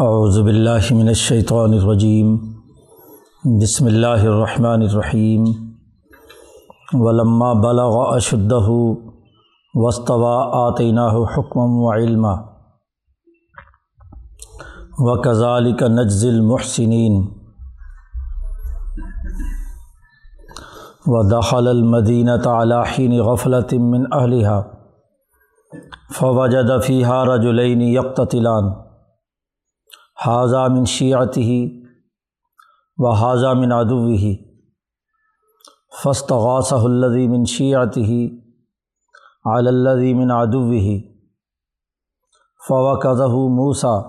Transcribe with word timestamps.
اعوذ 0.00 0.38
باللہ 0.40 0.86
من 0.90 1.08
الشیطان 1.08 1.72
الرجیم، 1.72 2.28
بسم 3.60 3.86
اللہ 3.86 4.22
الرحمن 4.26 4.82
الرحیم، 4.82 5.44
ولما 7.00 7.52
بلغ 7.62 7.96
اشدہ 8.14 8.68
وصطوا 9.74 10.38
آتینہ 10.60 11.04
حکم 11.34 11.74
و 11.82 11.90
علما 11.92 12.32
و 14.98 15.16
کذالک 15.22 15.82
نجز 15.88 16.24
المحسنین 16.26 17.20
و 21.06 21.22
دخل 21.30 21.68
المدینۃ 21.68 22.46
علی 22.54 23.20
غفلت 23.20 23.74
من 23.90 24.08
اہلها، 24.12 24.58
فوجد 26.20 26.72
فیہا 26.86 27.24
رجلین 27.34 27.80
یقتتلان۔ 27.88 28.72
حاضہ 30.26 30.68
من 30.70 30.84
شیعتی 30.84 31.82
و 32.98 33.10
حاضہ 33.10 33.52
من 33.54 33.72
ادوی 33.72 34.36
فسط 36.04 36.32
غاص 36.32 36.72
الدی 36.72 37.28
من 37.28 37.44
شیعتی 37.44 38.38
علّی 39.44 40.14
من 40.14 40.30
ادوی 40.30 41.00
فوقض 42.68 43.20
موسا 43.56 44.00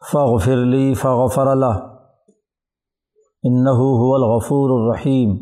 عدو 0.00 0.38
فغفر 0.38 0.56
لی 0.56 0.94
فغفر 0.94 1.46
اللہ 1.46 1.74
هو 3.68 4.14
الغفور 4.14 4.70
الرحیم 4.80 5.36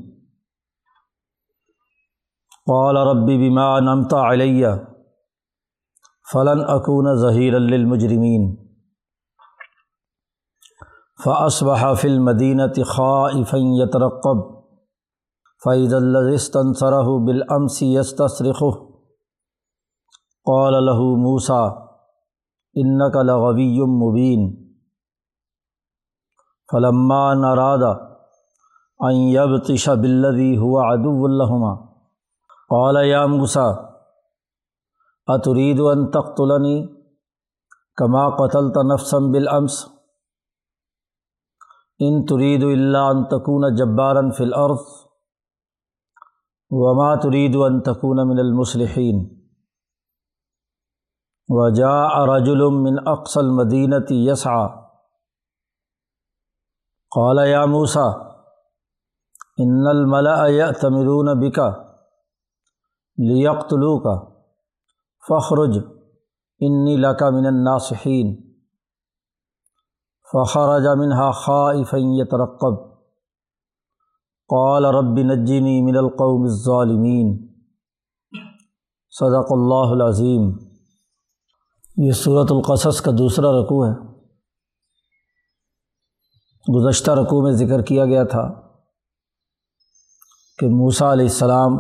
قال 2.66 2.96
ربی 2.96 3.48
بما 3.48 3.80
نمت 3.80 4.14
علیہ 4.14 4.68
فلن 6.32 6.60
اکون 6.68 7.14
ظہیر 7.16 7.58
للمجرمین 7.58 8.68
فاصبح 11.24 11.94
فی 11.94 12.08
المدینة 12.08 12.82
خائفا 12.86 13.58
يترقب. 13.58 14.58
فإذا 15.64 15.98
الذي 15.98 16.34
استنصره 16.34 17.24
بالأمس 17.26 17.82
يستصرخه. 17.82 18.88
قال 20.44 20.72
له 20.72 21.00
موسیٰ 21.16 21.87
ان 22.76 23.10
کا 23.10 23.22
لغوی 23.22 23.80
مبین 23.92 24.48
فلما 26.68 27.22
نرادہ 27.34 27.92
ایب 29.00 29.56
تش 29.66 29.88
بلدی 30.00 30.56
ہوا 30.56 30.86
ادو 30.88 31.24
الحمہ 31.24 31.74
قال 32.70 32.96
یا 33.06 33.24
موسا 33.26 33.68
اترید 35.28 35.80
ان 35.80 36.10
تختلنی 36.10 36.76
کما 37.98 38.28
قتل 38.36 38.70
تنفسم 38.72 39.30
بالامس 39.32 39.84
ان 42.00 42.24
ترید 42.26 42.64
اللہ 42.64 43.06
ان 43.06 43.24
تکون 43.24 43.74
جبارن 43.76 44.30
فی 44.30 44.44
الارض 44.44 44.86
وما 46.70 47.14
ترید 47.14 47.56
ان 47.56 47.80
تکون 47.82 48.28
من 48.28 48.38
المصلحین 48.38 49.26
وجا 51.48 52.08
رجل 52.36 52.58
من 52.72 53.08
اقصل 53.08 53.50
مدینتی 53.50 54.26
یسع 54.30 54.66
قال 57.10 57.48
یا 57.48 57.64
موسا 57.66 58.06
ان 59.58 59.86
الملا 59.86 60.70
تمرون 60.72 61.28
بکا 61.40 61.68
لیقتلو 63.18 63.98
کا 63.98 64.16
فخرج 65.28 65.78
انی 66.60 66.96
لکا 66.96 67.30
من 67.30 67.46
الناصحین 67.46 68.36
فخرج 70.32 70.86
منها 70.98 71.30
خائفا 71.30 71.98
يترقب. 71.98 72.88
قال 74.48 74.84
رب 74.84 75.18
نجنی 75.18 75.82
من 75.82 75.96
القوم 75.96 76.42
الظالمین 76.42 77.48
صدق 79.10 79.52
اللہ 79.52 79.92
العظیم 79.92 80.67
یہ 82.06 82.12
صورت 82.12 82.52
القصص 82.52 83.00
کا 83.00 83.10
دوسرا 83.18 83.46
رقوع 83.46 83.86
ہے۔ 83.86 84.08
گزشتہ 86.74 87.10
رقوع 87.10 87.42
میں 87.42 87.52
ذکر 87.52 87.82
کیا 87.82 88.04
گیا 88.04 88.24
تھا 88.24 88.50
کہ 90.58 90.66
موسا 90.66 91.12
علیہ 91.12 91.24
السلام 91.24 91.76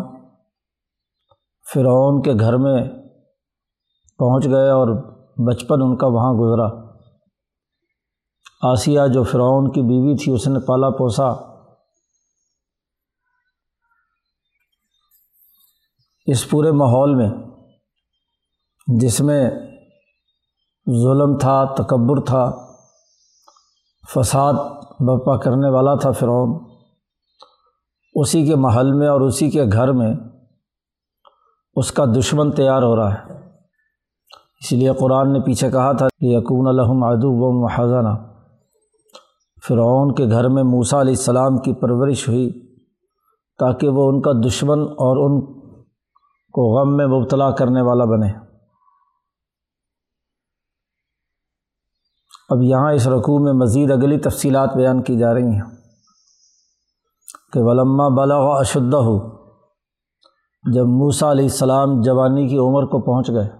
فرعون 1.74 2.22
کے 2.22 2.32
گھر 2.32 2.56
میں 2.56 2.82
پہنچ 4.18 4.44
گئے 4.44 4.70
اور 4.70 4.88
بچپن 5.48 5.82
ان 5.82 5.96
کا 5.96 6.06
وہاں 6.06 6.32
گزرا۔ 6.32 6.88
آسیہ 8.62 9.00
جو 9.14 9.22
فرعون 9.22 9.72
کی 9.72 9.82
بیوی 9.82 10.24
تھی، 10.24 10.32
اس 10.32 10.46
نے 10.48 10.66
پالا 10.66 10.90
پوسا۔ 10.90 11.28
اس 16.26 16.50
پورے 16.50 16.70
ماحول 16.70 17.14
میں 17.14 17.30
جس 19.00 19.20
میں 19.20 19.50
ظلم 20.90 21.36
تھا، 21.36 21.64
تکبر 21.64 22.20
تھا، 22.20 22.52
فساد 24.14 24.52
برپا 25.00 25.36
کرنے 25.36 25.68
والا 25.70 25.94
تھا 25.94 26.10
فرعون۔ 26.10 26.58
اسی 28.14 28.46
کے 28.46 28.56
محل 28.56 28.92
میں 28.92 29.08
اور 29.08 29.20
اسی 29.20 29.50
کے 29.50 29.64
گھر 29.72 29.92
میں 29.92 30.14
اس 31.76 31.92
کا 31.92 32.04
دشمن 32.04 32.50
تیار 32.50 32.82
ہو 32.82 32.96
رہا 32.96 33.14
ہے۔ 33.14 33.32
اسی 34.60 34.76
لیے 34.76 34.92
قرآن 34.92 35.32
نے 35.32 35.40
پیچھے 35.40 35.70
کہا 35.70 35.92
تھا 35.92 36.08
کہ 36.08 36.24
یقون 36.24 36.68
الحم 36.68 37.04
ادو 37.04 37.30
و 37.30 37.62
محضانہ 37.62 38.32
فرعون 39.68 40.14
کے 40.14 40.24
گھر 40.24 40.48
میں 40.48 40.62
موسا 40.62 41.00
علیہ 41.00 41.12
السلام 41.12 41.58
کی 41.58 41.72
پرورش 41.72 42.28
ہوئی 42.28 42.76
تاکہ 43.58 43.88
وہ 43.88 44.08
ان 44.08 44.20
کا 44.20 44.32
دشمن 44.46 44.80
اور 44.80 45.16
ان 45.16 45.40
کو 46.52 46.62
غم 46.62 46.96
میں 46.96 47.06
مبتلا 47.06 47.50
کرنے 47.50 47.82
والا 47.82 48.04
بنے۔ 48.04 48.47
اب 52.48 52.62
یہاں 52.62 52.92
اس 52.92 53.06
رقوع 53.06 53.38
میں 53.44 53.52
مزید 53.52 53.90
اگلی 53.90 54.18
تفصیلات 54.18 54.76
بیان 54.76 55.02
کی 55.02 55.18
جا 55.18 55.34
رہی 55.34 55.54
ہیں 55.54 55.76
کہ 57.52 57.60
ولما 57.62 58.08
بلا 58.08 58.36
و 58.36 58.52
اشدہ 58.52 58.96
ہو 58.96 59.18
جب 60.74 60.86
موسا 60.86 61.30
علیہ 61.30 61.44
السلام 61.44 62.00
جوانی 62.00 62.48
کی 62.48 62.58
عمر 62.58 62.86
کو 62.86 63.00
پہنچ 63.00 63.28
گئے، 63.28 63.50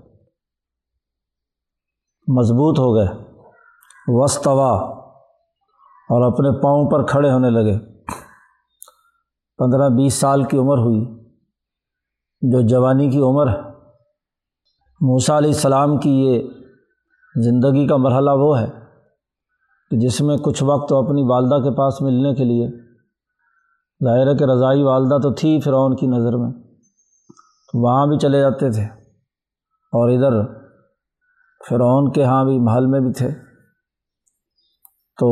مضبوط 2.29 2.79
ہو 2.79 2.95
گئے 2.95 3.09
وسطوا 4.09 4.73
اور 6.11 6.33
اپنے 6.33 6.51
پاؤں 6.61 6.91
پر 6.91 7.07
کھڑے 7.07 7.31
ہونے 7.31 7.51
لگے۔ 7.51 7.79
پندرہ 9.59 9.89
بیس 9.89 10.15
سال 10.15 10.45
کی 10.45 10.57
عمر 10.57 10.79
ہوئی، 10.79 11.05
جو 12.43 12.61
جوانی 12.61 13.11
کی 13.11 13.21
عمر 13.21 13.49
ہے۔ 13.49 13.61
موسا 15.01 15.39
علیہ 15.39 15.51
السلام 15.51 15.97
کی 15.97 16.11
یہ 16.11 16.43
زندگی 17.43 17.87
کا 17.87 17.97
مرحلہ 17.97 18.31
وہ 18.31 18.59
ہے 18.61 18.67
کہ 19.91 19.99
جس 19.99 20.21
میں 20.21 20.37
کچھ 20.37 20.63
وقت 20.63 20.89
تو 20.89 21.05
اپنی 21.05 21.23
والدہ 21.23 21.55
کے 21.55 21.71
پاس 21.71 22.01
ملنے 22.01 22.35
کے 22.35 22.45
لیے 22.45 22.69
ظاہر 24.05 24.27
ہے 24.27 24.35
کہ 24.37 24.45
رضائی 24.45 24.83
والدہ 24.83 25.19
تو 25.23 25.33
تھی 25.33 25.61
فرعون 25.61 25.97
کی 25.97 26.07
نظر 26.07 26.37
میں، 26.37 26.53
تو 27.73 27.79
وہاں 27.79 28.07
بھی 28.07 28.19
چلے 28.19 28.41
جاتے 28.41 28.71
تھے 28.71 28.85
اور 29.93 30.09
ادھر 30.11 30.43
فرعون 31.69 32.13
کے 32.13 32.25
ہاں 32.25 32.45
بھی 32.45 32.59
محل 32.59 32.87
میں 32.87 33.01
بھی 33.01 33.13
تھے۔ 33.13 33.31
تو 35.19 35.29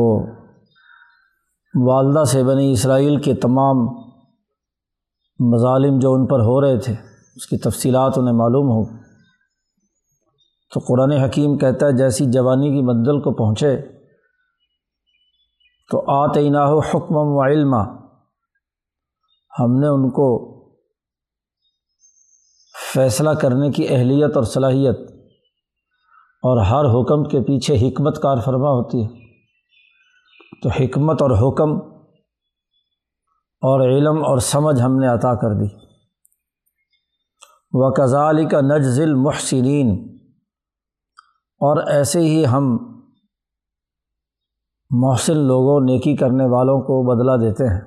والدہ 1.87 2.23
سے 2.23 2.43
بنی 2.43 2.71
اسرائیل 2.71 3.21
کے 3.21 3.33
تمام 3.33 3.77
مظالم 5.39 5.99
جو 5.99 6.13
ان 6.13 6.25
پر 6.27 6.39
ہو 6.39 6.61
رہے 6.61 6.79
تھے، 6.79 6.93
اس 7.35 7.47
کی 7.47 7.57
تفصیلات 7.57 8.17
انہیں 8.17 8.33
معلوم 8.33 8.69
ہو 8.69 8.96
تو 10.73 10.79
قرآن 10.79 11.11
حکیم 11.11 11.57
کہتا 11.57 11.85
ہے 11.85 11.97
جیسی 11.97 12.25
جوانی 12.25 12.69
کی 12.69 12.81
منزل 12.81 13.19
کو 13.21 13.33
پہنچے 13.33 13.81
تو 15.91 16.11
آتے 16.11 16.39
ہو 16.39 16.79
حکم 16.79 17.15
و 17.15 17.45
علم 17.45 17.75
ہم 19.59 19.79
نے 19.79 19.87
ان 19.87 20.09
کو 20.09 20.57
فیصلہ 22.93 23.29
کرنے 23.29 23.71
کی 23.71 23.87
اہلیت 23.89 24.35
اور 24.35 24.43
صلاحیت 24.43 24.99
اور 26.43 26.61
ہر 26.61 26.85
حکم 26.85 27.23
کے 27.23 27.39
پیچھے 27.39 27.75
حکمت 27.75 28.21
کار 28.21 28.37
فرما 28.45 28.69
ہوتی 28.69 29.03
ہے۔ 29.03 29.27
تو 30.63 30.69
حکمت 30.69 31.21
اور 31.21 31.31
حکم 31.31 31.71
اور 33.61 33.87
علم 33.87 34.25
اور 34.25 34.37
سمجھ 34.37 34.81
ہم 34.81 34.97
نے 34.97 35.07
عطا 35.07 35.35
کر 35.35 35.53
دی۔ 35.53 35.87
و 37.71 37.93
کزالی 37.93 38.45
کا 38.45 38.61
نجزل 38.61 39.13
محسنین 39.13 40.16
اور 41.59 41.87
ایسے 41.87 42.19
ہی 42.19 42.45
ہم 42.45 42.77
محسن 44.89 45.37
لوگوں، 45.37 45.81
نیکی 45.81 46.15
کرنے 46.15 46.45
والوں 46.45 46.81
کو 46.81 47.03
بدلہ 47.03 47.47
دیتے 47.47 47.63
ہیں 47.63 47.81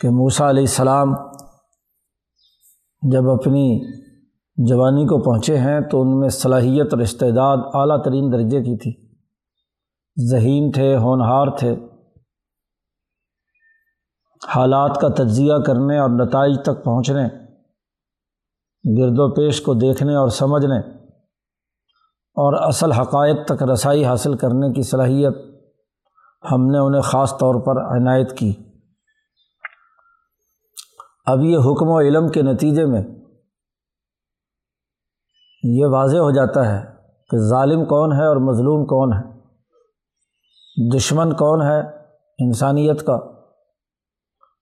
کہ 0.00 0.08
موسا 0.08 0.50
علیہ 0.50 0.62
السلام 0.62 1.14
جب 3.12 3.30
اپنی 3.30 3.80
جوانی 4.56 5.04
کو 5.04 5.22
پہنچے 5.22 5.58
ہیں 5.58 5.80
تو 5.80 6.02
ان 6.02 6.20
میں 6.20 6.28
صلاحیت 6.28 6.94
اور 6.94 7.00
استعداد 7.00 7.56
اعلیٰ 7.74 8.04
ترین 8.04 8.32
درجے 8.32 8.60
کی 8.60 8.76
تھی۔ 8.76 9.16
ذہین 10.30 10.70
تھے، 10.70 10.96
ہونہار 10.96 11.56
تھے۔ 11.58 11.76
حالات 14.54 14.98
کا 15.00 15.08
تجزیہ 15.08 15.52
کرنے 15.66 15.98
اور 15.98 16.10
نتائج 16.10 16.56
تک 16.62 16.84
پہنچنے 16.84 17.45
گرد 18.98 19.18
و 19.18 19.34
پیش 19.34 19.60
کو 19.60 19.74
دیکھنے 19.74 20.14
اور 20.14 20.28
سمجھنے 20.28 20.78
اور 22.34 22.68
اصل 22.68 22.92
حقائق 22.92 23.46
تک 23.46 23.62
رسائی 23.62 24.04
حاصل 24.04 24.36
کرنے 24.36 24.72
کی 24.72 24.82
صلاحیت 24.82 25.36
ہم 26.52 26.66
نے 26.66 26.78
انہیں 26.78 27.02
خاص 27.02 27.38
طور 27.38 27.54
پر 27.54 28.00
عنایت 28.00 28.38
کی۔ 28.38 28.52
اب 31.26 31.42
یہ 31.42 31.58
حکم 31.58 31.88
و 31.88 32.00
علم 32.00 32.28
کے 32.28 32.42
نتیجے 32.42 32.84
میں 32.84 33.02
یہ 35.62 35.86
واضح 35.86 36.16
ہو 36.16 36.30
جاتا 36.30 36.68
ہے 36.68 36.84
کہ 37.30 37.38
ظالم 37.38 37.84
کون 37.84 38.12
ہے 38.12 38.26
اور 38.26 38.36
مظلوم 38.36 38.86
کون 38.86 39.12
ہے۔ 39.12 39.36
دشمن 40.96 41.32
کون 41.32 41.62
ہے؟ 41.62 41.80
انسانیت 42.38 43.06
کا 43.06 43.14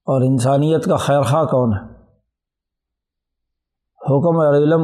اور 0.06 0.20
انسانیت 0.20 0.84
کا 0.84 0.96
خیر 0.96 1.22
خواہ 1.22 1.44
کون 1.44 1.72
ہے؟ 1.72 1.93
حکم 4.04 4.40
اور 4.40 4.54
علم 4.54 4.82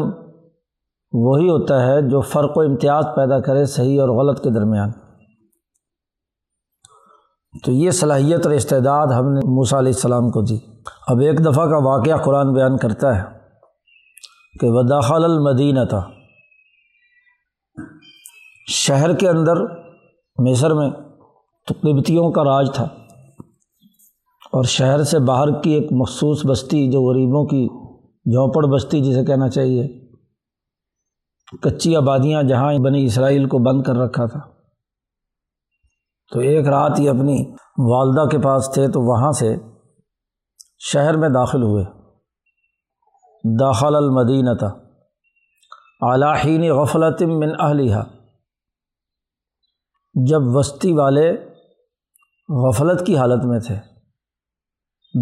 وہی 1.13 1.49
ہوتا 1.49 1.87
ہے 1.87 2.03
جو 2.03 2.21
فرق 2.21 2.57
و 2.57 2.61
امتیاز 2.61 3.05
پیدا 3.17 3.41
کرے 3.41 3.65
صحیح 3.65 4.01
اور 4.01 4.09
غلط 4.09 4.43
کے 4.43 4.51
درمیان۔ 4.51 4.91
تو 7.65 7.73
یہ 7.73 7.91
صلاحیت 7.91 8.47
اور 8.47 8.55
استعداد 8.55 9.07
ہم 9.07 9.33
نے 9.33 9.41
موسیٰ 9.41 9.79
علیہ 9.79 9.93
السلام 9.93 10.31
کو 10.31 10.43
دی۔ 10.43 10.59
اب 11.07 11.19
ایک 11.19 11.45
دفعہ 11.45 11.67
کا 11.67 11.77
واقعہ 11.77 12.17
قرآن 12.17 12.53
بیان 12.53 12.77
کرتا 12.77 13.17
ہے 13.17 13.23
کہ 14.61 14.71
وداخل 14.71 15.25
المدینہ 15.25 15.85
تھا 15.85 16.11
شہر 18.69 19.17
کے 19.17 19.29
اندر 19.29 19.57
مصر 20.39 20.75
میں 20.75 20.91
تو 21.69 22.31
کا 22.33 22.45
راج 22.45 22.71
تھا 22.75 22.85
اور 24.53 24.65
شہر 24.65 25.03
سے 25.03 25.19
باہر 25.19 25.61
کی 25.61 25.71
ایک 25.71 25.93
مخصوص 25.93 26.47
بستی 26.47 26.91
جو 26.91 27.03
غریبوں 27.03 27.45
کی 27.47 27.69
جھونپڑ 28.25 28.67
بستی 28.67 29.01
جسے 29.01 29.25
کہنا 29.25 29.49
چاہیے، 29.49 30.11
کچی 31.63 31.97
آبادیاں 31.97 32.43
جہاں 32.43 32.75
بنی 32.85 33.05
اسرائیل 33.05 33.49
کو 33.49 33.59
بند 33.59 33.83
کر 33.83 33.97
رکھا 33.97 34.27
تھا۔ 34.27 34.41
تو 36.33 36.41
ایک 36.41 36.69
رات 36.69 36.99
ہی 36.99 37.09
اپنی 37.09 37.55
والدہ 37.79 38.29
کے 38.29 38.39
پاس 38.39 38.71
تھے 38.75 38.89
تو 38.89 39.01
وہاں 39.01 39.33
سے 39.33 39.57
شہر 40.79 41.17
میں 41.17 41.29
داخل 41.29 41.63
ہوئے۔ 41.63 41.85
داخل 43.61 43.95
المدینہ 43.95 44.51
تھا 44.59 44.67
اعلیٰ 46.01 46.35
غفلت 46.71 47.23
من 47.23 47.49
اہلیہ 47.61 47.97
جب 50.27 50.41
وسطی 50.45 50.93
والے 50.93 51.33
غفلت 52.49 53.07
کی 53.07 53.17
حالت 53.17 53.45
میں 53.45 53.61
تھے۔ 53.61 53.77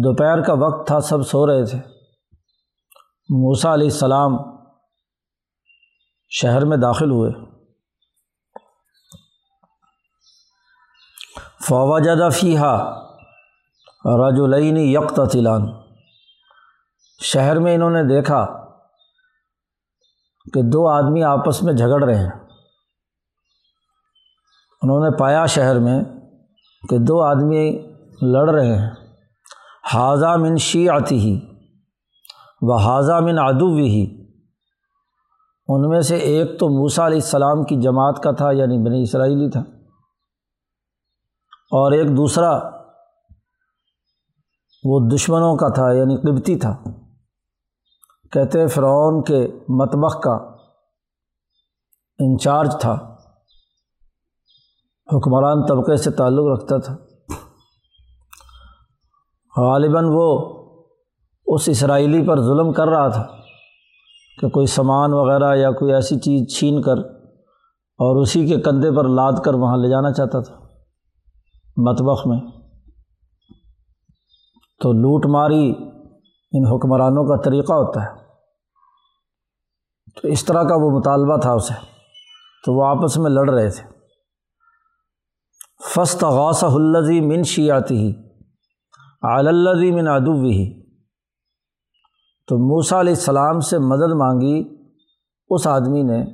دوپہر 0.03 0.41
کا 0.41 0.53
وقت 0.53 0.87
تھا، 0.87 0.99
سب 0.99 1.27
سو 1.27 1.47
رہے 1.47 1.65
تھے۔ 1.65 1.98
موسا 3.31 3.73
علیہ 3.73 3.89
السلام 3.91 4.31
شہر 6.29 6.65
میں 6.65 6.77
داخل 6.77 7.11
ہوئے۔ 7.11 7.31
فوا 11.67 11.99
جدہ 11.99 12.29
فیحا 12.33 12.99
رج 14.05 14.39
العین 14.39 14.77
یکت 14.77 15.19
تلان 15.31 15.61
شہر 17.23 17.59
میں 17.59 17.75
انہوں 17.75 17.89
نے 17.89 18.03
دیکھا 18.03 18.45
کہ 20.53 20.61
دو 20.61 20.87
آدمی 20.87 21.23
آپس 21.23 21.63
میں 21.63 21.73
جھگڑ 21.73 22.03
رہے 22.03 22.15
ہیں۔ 22.15 22.31
انہوں 24.81 24.99
نے 24.99 25.17
پایا 25.17 25.45
شہر 25.45 25.79
میں 25.79 26.03
کہ 26.89 26.97
دو 26.97 27.23
آدمی 27.23 27.93
لڑ 28.21 28.49
رہے 28.49 28.77
ہیں۔ 28.77 28.91
حاضہ 29.93 30.37
من 30.37 30.57
شی 30.57 30.89
آتی 30.89 31.17
ہی 31.17 31.58
و 32.61 32.75
حاضہ 32.75 33.19
من 33.21 33.39
ادو 33.39 33.75
ہی 33.75 34.25
ان 35.67 35.89
میں 35.89 36.01
سے 36.01 36.15
ایک 36.15 36.59
تو 36.59 36.69
موسا 36.69 37.07
علیہ 37.07 37.17
السلام 37.17 37.63
کی 37.63 37.81
جماعت 37.81 38.23
کا 38.23 38.31
تھا 38.31 38.51
یعنی 38.51 38.89
بنی 38.89 39.01
اسرائیلی 39.01 39.49
تھا۔ 39.49 39.59
اور 41.71 41.91
ایک 41.91 42.07
دوسرا 42.17 42.59
وہ 44.83 44.99
دشمنوں 45.13 45.55
کا 45.55 45.69
تھا 45.69 45.91
یعنی 45.91 46.17
قبتی 46.17 46.55
تھا۔ 46.55 46.77
کہتے 48.31 48.67
فرعون 48.67 49.23
کے 49.23 49.47
مطبخ 49.69 50.21
کا 50.21 50.33
انچارج 52.19 52.75
تھا۔ 52.81 52.93
حکمران 55.13 55.65
طبقے 55.65 55.97
سے 55.97 56.11
تعلق 56.11 56.45
رکھتا 56.53 56.77
تھا۔ 56.77 56.97
غالباً 59.61 60.05
وہ 60.07 60.58
اس 61.53 61.69
اسرائیلی 61.69 62.27
پر 62.27 62.41
ظلم 62.41 62.73
کر 62.73 62.87
رہا 62.87 63.07
تھا 63.07 63.27
کہ 64.41 64.49
کوئی 64.49 64.65
سامان 64.65 65.13
وغیرہ 65.13 65.55
یا 65.55 65.71
کوئی 65.71 65.93
ایسی 65.93 66.19
چیز 66.19 66.57
چھین 66.57 66.81
کر 66.81 66.97
اور 67.97 68.21
اسی 68.21 68.47
کے 68.47 68.57
کندھے 68.57 68.91
پر 68.91 69.07
لاد 69.07 69.33
کر 69.45 69.53
وہاں 69.53 69.77
لے 69.77 69.89
جانا 69.89 70.11
چاہتا 70.11 70.39
تھا 70.39 70.55
مطبخ 71.77 72.27
میں۔ 72.27 72.39
تو 74.81 74.93
لوٹ 74.93 75.25
ماری 75.25 75.75
ان 76.51 76.65
حکمرانوں 76.65 77.23
کا 77.23 77.41
طریقہ 77.41 77.73
ہوتا 77.73 78.03
ہے۔ 78.03 78.15
تو 80.21 80.27
اس 80.27 80.45
طرح 80.45 80.63
کا 80.63 80.75
وہ 80.75 80.89
مطالبہ 80.99 81.37
تھا 81.37 81.51
اسے۔ 81.53 81.73
تو 82.65 82.73
وہ 82.73 82.85
آپس 82.85 83.17
میں 83.17 83.31
لڑ 83.31 83.49
رہے 83.49 83.69
تھے۔ 83.69 83.83
فسط 85.95 86.23
غاص 86.23 86.63
الزی 86.63 87.21
من 87.21 87.43
شیاتی 87.43 87.97
ہی 87.97 88.13
علزی 89.37 89.91
من 89.91 90.07
ادو 90.07 90.31
ہی 90.31 90.88
تو 92.49 92.57
موسا 92.57 92.99
علیہ 92.99 93.13
السلام 93.13 93.59
سے 93.59 93.79
مدد 93.79 94.13
مانگی۔ 94.15 94.77
اس 95.49 95.67
آدمی 95.67 96.03
نے 96.03 96.25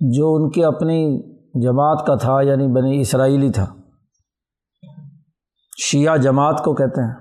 جو 0.00 0.34
ان 0.34 0.50
کے 0.50 0.64
اپنی 0.64 1.22
جماعت 1.62 2.06
کا 2.06 2.14
تھا 2.14 2.40
یعنی 2.40 2.66
بنی 2.66 3.00
اسرائیلی 3.00 3.50
تھا، 3.50 3.74
شیعہ 5.84 6.16
جماعت 6.16 6.64
کو 6.64 6.74
کہتے 6.74 7.00
ہیں، 7.04 7.14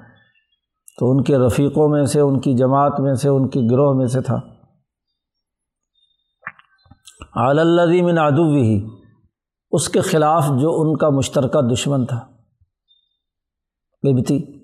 تو 1.00 1.12
ان 1.12 1.24
کے 1.24 1.38
رفیقوں 1.38 1.90
میں 1.90 2.06
سے، 2.06 2.20
ان 2.20 2.40
کی 2.40 2.54
جماعت 2.54 3.00
میں 3.00 3.14
سے، 3.14 3.30
ان 3.30 3.50
کی 3.50 3.68
گروہ 3.72 3.94
میں 3.98 4.08
سے 4.08 4.22
تھا۔ 4.22 4.40
علزی 7.36 8.02
من 8.02 8.18
ادو 8.18 8.54
ہی 8.56 8.88
اس 9.72 9.90
کے 9.90 10.02
خلاف 10.02 10.48
جو 10.48 10.82
ان 10.82 10.98
کا 10.98 11.10
مشترکہ 11.10 11.62
دشمن 11.62 12.06
تھا 12.06 12.20
قبتی 14.04 14.61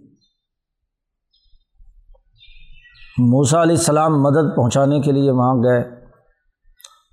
موسا 3.19 3.61
علیہ 3.61 3.75
السلام 3.75 4.21
مدد 4.21 4.55
پہنچانے 4.55 5.01
کے 5.01 5.11
لیے 5.11 5.31
وہاں 5.31 5.55
گئے۔ 5.55 6.05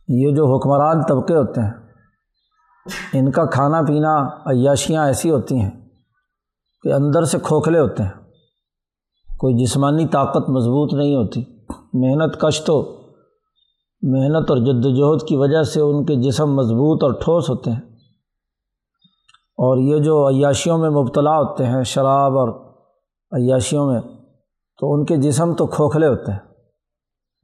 یہ 0.08 0.36
جو 0.36 0.56
حکمران 0.56 1.02
طبقے 1.02 1.36
ہوتے 1.36 1.60
ہیں، 1.60 1.72
ان 3.12 3.30
کا 3.30 3.44
کھانا 3.44 3.82
پینا 3.82 4.26
عیاشیاں 4.46 5.06
ایسی 5.06 5.30
ہوتی 5.30 5.60
ہیں 5.60 5.70
کہ 6.82 6.92
اندر 6.92 7.24
سے 7.24 7.38
کھوکھلے 7.42 7.78
ہوتے 7.78 8.02
ہیں۔ 8.02 8.10
کوئی 9.38 9.64
جسمانی 9.64 10.06
طاقت 10.06 10.50
مضبوط 10.50 10.94
نہیں 10.94 11.16
ہوتی۔ 11.16 11.44
محنت 11.92 12.40
کش 12.40 12.64
تو 12.64 13.00
محنت 14.02 14.50
اور 14.50 14.58
جد 14.58 14.86
وجہد 14.86 15.28
کی 15.28 15.36
وجہ 15.36 15.62
سے 15.62 15.80
ان 15.80 16.04
کے 16.04 16.16
جسم 16.16 16.54
مضبوط 16.54 17.04
اور 17.04 17.12
ٹھوس 17.12 17.50
ہوتے 17.50 17.70
ہیں۔ 17.70 17.80
اور 19.36 19.78
یہ 19.78 19.98
جو 19.98 20.28
عیاشیوں 20.28 20.78
میں 20.78 20.90
مبتلا 20.90 21.38
ہوتے 21.38 21.66
ہیں، 21.66 21.82
شراب 21.82 22.38
اور 22.38 22.48
عیاشیوں 23.32 23.86
میں 23.86 24.00
تو 24.78 24.92
ان 24.92 25.04
کے 25.04 25.16
جسم 25.16 25.54
تو 25.54 25.66
کھوکھلے 25.66 26.06
ہوتے 26.06 26.32
ہیں۔ 26.32 26.38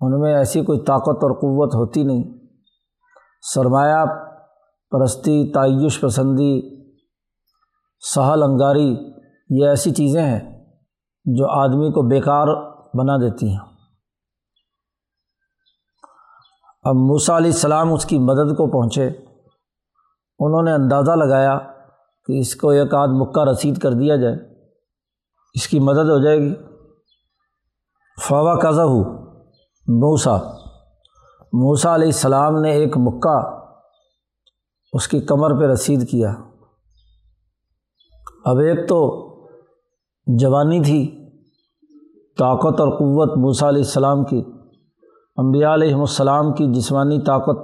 ان 0.00 0.20
میں 0.20 0.36
ایسی 0.36 0.64
کوئی 0.64 0.80
طاقت 0.80 1.22
اور 1.22 1.32
قوت 1.32 1.74
ہوتی 1.74 2.02
نہیں۔ 2.02 2.24
سرمایہ، 3.54 4.04
پرستی، 4.90 5.52
تعیش 5.52 6.00
پسندی 6.00 6.84
سہل 8.14 8.42
انگاری، 8.42 8.96
یہ 9.50 9.68
ایسی 9.68 9.90
چیزیں 9.90 10.22
ہیں 10.22 10.64
جو 11.24 11.50
آدمی 11.50 11.92
کو 11.92 12.02
بیکار 12.02 12.46
بنا 12.94 13.16
دیتی 13.16 13.48
ہیں۔ 13.48 13.58
اب 16.82 16.94
موسا 16.94 17.36
علیہ 17.36 17.50
السلام 17.50 17.92
اس 17.92 18.04
کی 18.04 18.18
مدد 18.18 18.56
کو 18.56 18.70
پہنچے۔ 18.70 19.06
انہوں 20.38 20.62
نے 20.62 20.72
اندازہ 20.72 21.12
لگایا 21.12 21.58
کہ 22.26 22.38
اس 22.38 22.56
کو 22.56 22.70
ایک 22.70 22.94
آدھ 22.94 23.10
مکہ 23.10 23.50
رسید 23.50 23.78
کر 23.78 23.92
دیا 23.92 24.16
جائے۔ 24.16 24.36
اس 25.54 25.68
کی 25.68 25.80
مدد 25.80 26.10
ہو 26.10 26.24
جائے 26.24 26.38
گی۔ 26.38 26.54
فوا 28.22 28.58
قزہ 28.58 28.80
ہو 28.80 29.02
موسا 29.86 30.36
موسا 31.52 31.94
علیہ 31.94 32.06
السلام 32.06 32.60
نے 32.60 32.70
ایک 32.70 32.96
مکہ 32.96 33.40
اس 34.92 35.08
کی 35.08 35.20
کمر 35.20 35.60
پہ 35.60 35.66
رسید 35.66 36.10
کیا۔ 36.10 36.34
اب 38.44 38.58
ایک 38.58 38.88
تو 38.88 39.20
جوانی 40.26 40.82
تھی، 40.82 41.28
طاقت 42.38 42.80
اور 42.80 42.88
قوت 42.88 43.38
موسیٰ 43.38 43.68
علیہ 43.68 43.82
السلام 43.82 44.24
کی۔ 44.24 44.42
انبیاء 45.36 45.74
علیہ 45.74 45.94
السلام 45.94 46.52
کی 46.52 46.74
جسمانی 46.74 47.20
طاقت 47.20 47.58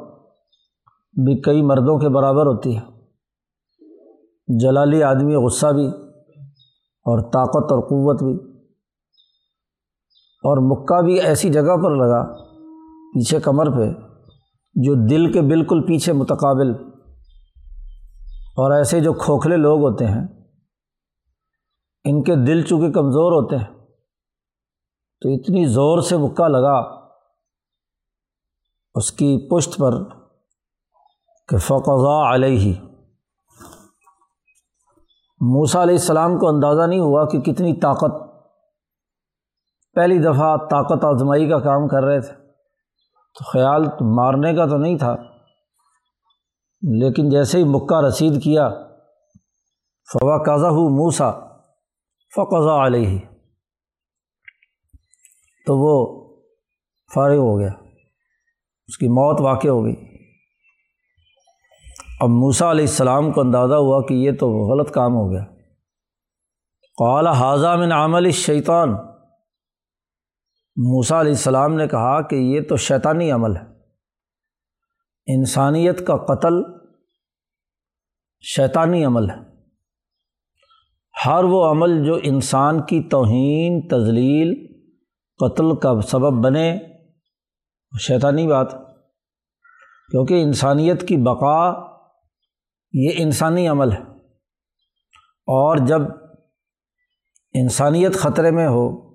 بھی 1.12 1.40
کئی 1.40 1.62
مردوں 1.62 1.98
کے 1.98 2.08
برابر 2.08 2.46
ہوتی 2.46 2.76
ہے۔ 2.76 2.82
جلالی 4.58 5.02
آدمی 5.02 5.34
غصہ 5.34 5.66
بھی 5.66 5.86
اور 7.06 7.20
طاقت 7.20 7.72
اور 7.72 7.80
قوت 7.80 8.22
بھی۔ 8.22 8.45
اور 10.44 10.58
مکہ 10.62 11.02
بھی 11.02 11.20
ایسی 11.20 11.48
جگہ 11.48 11.76
پر 11.76 11.96
لگا 11.96 12.24
پیچھے 13.12 13.40
کمر 13.40 13.70
پہ 13.70 13.90
جو 14.74 14.94
دل 15.06 15.32
کے 15.32 15.40
بالکل 15.40 15.80
پیچھے 15.86 16.12
متقابل 16.12 16.70
اور 18.56 18.70
ایسے 18.70 19.00
جو 19.00 19.12
کھوکھلے 19.12 19.56
لوگ 19.56 19.80
ہوتے 19.80 20.06
ہیں، 20.06 20.26
ان 22.04 22.22
کے 22.22 22.34
دل 22.46 22.62
چونکہ 22.62 22.92
کمزور 22.92 23.32
ہوتے 23.32 23.56
ہیں، 23.56 23.86
تو 25.20 25.28
اتنی 25.28 25.64
زور 25.64 26.00
سے 26.00 26.16
مکہ 26.16 26.48
لگا، 26.48 26.76
اس 28.94 29.12
کی 29.12 29.48
پشت 29.48 29.78
پر 29.78 30.04
کہ 31.48 31.56
فقضا 31.56 32.34
علیہ۔ 32.34 32.74
موسا 35.40 35.82
علیہ 35.82 35.94
السلام 35.94 36.38
کو 36.38 36.48
اندازہ 36.48 36.86
نہیں 36.86 37.00
ہوا 37.00 37.24
کہ 37.28 37.40
کتنی 37.40 37.80
طاقت 37.80 38.25
پہلی 39.96 40.18
دفعہ 40.18 40.56
طاقت 40.70 41.04
آزمائی 41.04 41.48
کا 41.48 41.58
کام 41.60 41.86
کر 41.88 42.04
رہے 42.04 42.20
تھے۔ 42.20 42.34
تو 43.36 43.44
خیال 43.44 43.84
مارنے 44.16 44.54
کا 44.54 44.66
تو 44.66 44.76
نہیں 44.78 44.98
تھا، 44.98 45.14
لیکن 46.82 47.28
جیسے 47.30 47.58
ہی 47.58 47.64
مکہ 47.64 48.00
رسید 48.06 48.42
کیا 48.42 48.68
فوا 50.08 50.36
قضا 50.44 50.68
ہو 50.68 50.88
موسا 50.88 51.30
فقضا 52.32 52.74
علیہ 52.86 53.18
تو 55.66 55.76
وہ 55.78 55.94
فارغ 57.14 57.38
ہو 57.38 57.58
گیا، 57.58 57.72
اس 58.88 58.98
کی 58.98 59.08
موت 59.08 59.40
واقع 59.40 59.68
ہو 59.68 59.84
گئی۔ 59.84 59.94
اب 62.20 62.28
موسا 62.30 62.70
علیہ 62.70 62.84
السلام 62.84 63.30
کو 63.32 63.40
اندازہ 63.40 63.74
ہوا 63.76 64.00
کہ 64.06 64.14
یہ 64.14 64.32
تو 64.40 64.46
غلط 64.68 64.90
کام 64.90 65.14
ہو 65.14 65.30
گیا۔ 65.30 65.44
قال 66.98 67.26
حاضہ 67.26 67.74
من 67.78 67.92
عمل 67.92 68.30
شیطان 68.30 68.94
موسا 70.76 71.20
علیہ 71.20 71.30
السلام 71.30 71.74
نے 71.74 71.88
کہا 71.88 72.22
کہ 72.22 72.36
یہ 72.36 72.60
تو 72.68 72.76
شیطانی 72.76 73.30
عمل 73.30 73.56
ہے۔ 73.56 73.62
انسانیت 75.26 76.06
کا 76.06 76.16
قتل 76.16 76.54
شیطانی 78.40 79.04
عمل 79.04 79.30
ہے۔ 79.30 79.36
ہر 81.26 81.44
وہ 81.44 81.70
عمل 81.70 82.04
جو 82.04 82.18
انسان 82.22 82.82
کی 82.82 83.02
توہین 83.02 83.88
تزلیل 83.88 84.66
قتل 85.38 85.76
کا 85.76 86.00
سبب 86.00 86.44
بنے 86.44 86.78
شیطانی 88.00 88.46
بات 88.46 88.70
کیونکہ 90.10 90.42
انسانیت 90.42 91.08
کی 91.08 91.16
بقا 91.16 91.72
یہ 92.92 93.10
انسانی 93.16 93.68
عمل 93.68 93.92
ہے۔ 93.92 94.02
اور 95.46 95.76
جب 95.76 96.00
انسانیت 97.52 98.14
خطرے 98.14 98.50
میں 98.50 98.68
ہو 98.68 99.05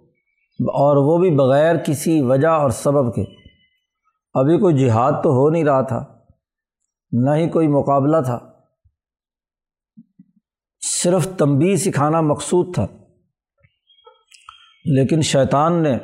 اور 0.68 0.98
وہ 0.98 1.18
بھی 1.18 1.36
بغیر 1.36 1.76
کسی 1.76 2.22
وجہ 2.22 2.48
اور 2.48 2.70
سبب 2.70 3.16
کے۔ 3.16 3.24
ابھی 4.34 4.60
کوئی 4.60 4.78
جہاد 4.78 5.12
تو 5.24 5.30
ہو 5.30 5.50
نہیں 5.50 5.64
رہا 5.64 5.82
تھا، 5.82 6.06
نہ 7.12 7.30
ہی 7.30 7.50
کوئی 7.50 7.68
مقابلہ 7.68 8.18
تھا۔ 8.26 8.40
صرف 11.04 11.28
تنبی 11.38 11.76
سکھانا 11.76 12.22
مقصود 12.22 12.76
تھا۔ 12.76 12.88
لیکن 14.86 15.22
شیطان 15.22 15.84
نے 15.84 15.98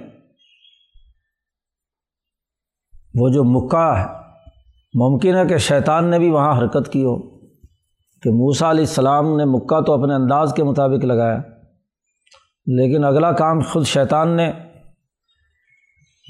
وہ 3.16 3.30
جو 3.30 3.44
مکہ 3.44 3.94
ہے، 3.98 4.06
ممکن 4.94 5.36
ہے 5.36 5.46
کہ 5.46 5.58
شیطان 5.58 6.06
نے 6.06 6.20
بھی 6.20 6.30
وہاں 6.30 6.58
حرکت 6.58 6.92
کی 6.92 7.04
ہو۔ 7.04 7.38
کہ 8.22 8.30
موسا 8.30 8.72
علیہ 8.72 8.82
السلام 8.82 9.38
نے 9.38 9.46
مکہ 9.46 9.82
تو 9.82 9.94
اپنے 9.94 10.16
انداز 10.16 10.54
کے 10.56 10.64
مطابق 10.64 11.06
لگایا۔ 11.06 11.42
لیکن 12.68 13.04
اگلا 13.04 13.32
کام 13.32 13.60
خود 13.60 13.86
شیطان 13.86 14.30
نے 14.30 14.52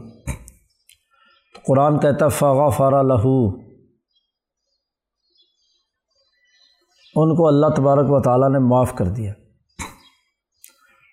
تو 1.55 1.61
قرآن 1.67 1.99
کہتا 1.99 2.29
فاغا 2.29 2.69
فارا 2.69 3.03
لہو 3.03 3.49
ان 7.15 7.37
کو 7.37 7.49
اللہ 7.49 7.67
تبارک 7.77 8.07
و 8.09 8.23
تعالیٰ 8.23 8.51
نے 8.51 8.59
معاف 8.59 8.95
کر 8.95 9.05
دیا۔ 9.05 9.33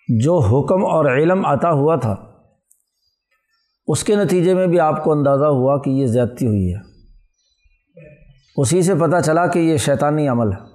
جو 0.07 0.39
حکم 0.39 0.85
اور 0.85 1.05
علم 1.05 1.45
عطا 1.45 1.71
ہوا 1.71 1.95
تھا، 1.95 2.15
اس 3.87 4.03
کے 4.03 4.15
نتیجے 4.15 4.53
میں 4.53 4.67
بھی 4.67 4.79
آپ 4.79 5.03
کو 5.03 5.11
اندازہ 5.11 5.45
ہوا 5.45 5.81
کہ 5.81 5.89
یہ 5.89 6.07
زیادتی 6.07 6.47
ہوئی 6.47 6.73
ہے۔ 6.73 6.79
اسی 8.57 8.81
سے 8.81 8.95
پتہ 8.95 9.21
چلا 9.25 9.47
کہ 9.47 9.59
یہ 9.59 9.77
شیطانی 9.77 10.27
عمل 10.27 10.53
ہے۔ 10.53 10.74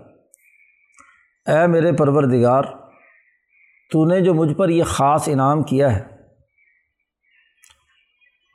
اے 1.47 1.67
میرے 1.67 1.91
پروردگار 1.91 2.63
تو 3.91 4.05
نے 4.05 4.21
جو 4.21 4.33
مجھ 4.33 4.53
پر 4.53 4.69
یہ 4.69 4.83
خاص 4.83 5.29
انعام 5.31 5.63
کیا 5.63 5.95
ہے، 5.95 6.03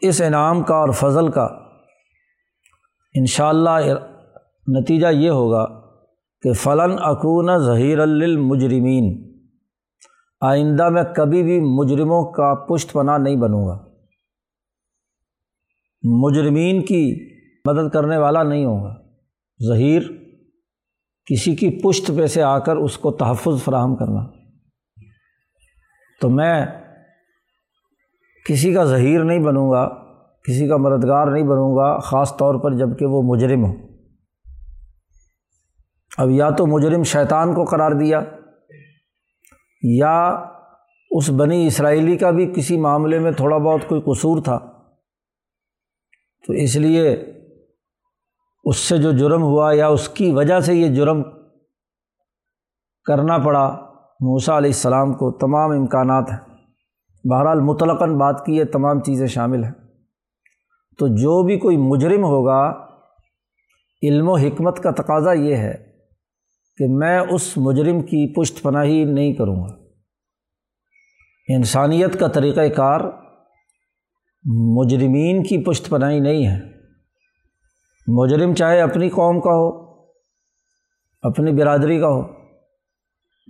اس 0.00 0.22
انعام 0.22 0.62
کا 0.62 0.74
اور 0.74 0.88
فضل 0.88 1.30
کا 1.30 1.44
انشاءاللہ 3.14 3.78
نتیجہ 4.80 5.06
یہ 5.06 5.30
ہوگا 5.30 5.64
کہ 6.42 6.52
فلاں 6.52 6.96
اکون 6.98 7.58
ظہیر 7.58 7.98
المجرمین 7.98 9.36
آئندہ 10.40 10.88
میں 10.88 11.02
کبھی 11.16 11.42
بھی 11.42 11.60
مجرموں 11.60 12.32
کا 12.32 12.54
پشت 12.54 12.92
پناہ 12.92 13.18
نہیں 13.18 13.36
بنوں 13.36 13.66
گا۔ 13.68 13.86
مجرمین 16.02 16.84
کی 16.84 17.04
مدد 17.68 17.92
کرنے 17.92 18.18
والا 18.18 18.42
نہیں 18.42 18.64
ہوں 18.64 18.84
گا۔ 18.84 18.94
ظہیر 19.68 20.02
کسی 21.26 21.56
کی 21.56 21.70
پشت 21.82 22.10
پہ 22.16 22.26
سے 22.26 22.42
آ 22.42 22.58
کر 22.58 22.76
اس 22.76 22.98
کو 22.98 23.10
تحفظ 23.12 23.62
فراہم 23.64 23.96
کرنا۔ 23.96 24.26
تو 26.20 26.28
میں 26.30 26.66
کسی 28.46 28.74
کا 28.74 28.84
ظہیر 28.84 29.24
نہیں 29.24 29.38
بنوں 29.38 29.70
گا، 29.70 29.88
کسی 30.42 30.68
کا 30.68 30.76
مددگار 30.76 31.26
نہیں 31.26 31.42
بنوں 31.42 31.76
گا، 31.76 31.98
خاص 31.98 32.36
طور 32.36 32.54
پر 32.54 32.76
جبکہ 32.76 33.06
وہ 33.06 33.22
مجرم 33.22 33.64
ہو 33.64 33.72
اب 36.18 36.30
یا 36.30 36.50
تو 36.50 36.66
مجرم 36.66 37.02
شیطان 37.02 37.54
کو 37.54 37.64
قرار 37.64 37.90
دیا، 37.90 38.20
یا 39.82 40.44
اس 41.10 41.30
بنی 41.30 41.66
اسرائیلی 41.66 42.16
کا 42.16 42.30
بھی 42.30 42.52
کسی 42.56 42.80
معاملے 42.80 43.18
میں 43.18 43.32
تھوڑا 43.32 43.58
بہت 43.58 43.80
کوئی 43.88 44.00
قصور 44.00 44.42
تھا۔ 44.42 44.58
تو 46.46 46.52
اس 46.52 46.76
لیے 46.76 47.32
اس 48.66 48.76
سے 48.76 48.98
جو 48.98 49.12
جرم 49.12 49.42
ہوا 49.42 49.72
یا 49.72 49.88
اس 49.88 50.08
کی 50.08 50.30
وجہ 50.30 50.60
سے 50.60 50.74
یہ 50.74 50.94
جرم 50.94 51.22
کرنا 53.04 53.38
پڑا 53.38 53.80
موسا 54.20 54.58
علیہ 54.58 54.70
السلام 54.70 55.12
کو 55.12 55.32
تمام 55.32 55.70
امکانات 55.70 56.30
ہیں۔ 56.30 56.38
بہرحال 57.30 57.60
مطلقاً 57.60 58.18
بات 58.18 58.46
کی 58.46 58.56
یہ 58.56 58.64
تمام 58.64 59.00
چیزیں 59.00 59.26
شامل 59.26 59.64
ہیں۔ 59.64 59.72
تو 60.98 61.08
جو 61.08 61.42
بھی 61.42 61.58
کوئی 61.58 61.76
مجرم 61.76 62.24
ہوگا، 62.24 62.86
علم 64.02 64.28
و 64.28 64.36
حکمت 64.36 64.82
کا 64.82 64.90
تقاضا 64.90 65.32
یہ 65.32 65.56
ہے 65.56 65.74
کہ 66.76 66.84
میں 66.88 67.18
اس 67.18 67.52
مجرم 67.56 68.02
کی 68.02 68.34
پشت 68.34 68.62
پناہی 68.62 69.04
نہیں 69.04 69.32
کروں 69.32 69.56
گا۔ 69.56 69.76
انسانیت 71.48 72.20
کا 72.20 72.26
طریقۂ 72.28 72.76
کار 72.76 73.00
مجرمین 74.44 75.42
کی 75.42 75.64
پشت 75.64 75.90
پناہی 75.90 76.20
نہیں 76.20 76.46
ہے۔ 76.46 76.75
مجرم 78.06 78.54
چاہے 78.54 78.80
اپنی 78.80 79.08
قوم 79.10 79.40
کا 79.40 79.50
ہو، 79.50 79.68
اپنی 81.22 81.52
برادری 81.52 81.98
کا 82.00 82.08
ہو، 82.08 82.22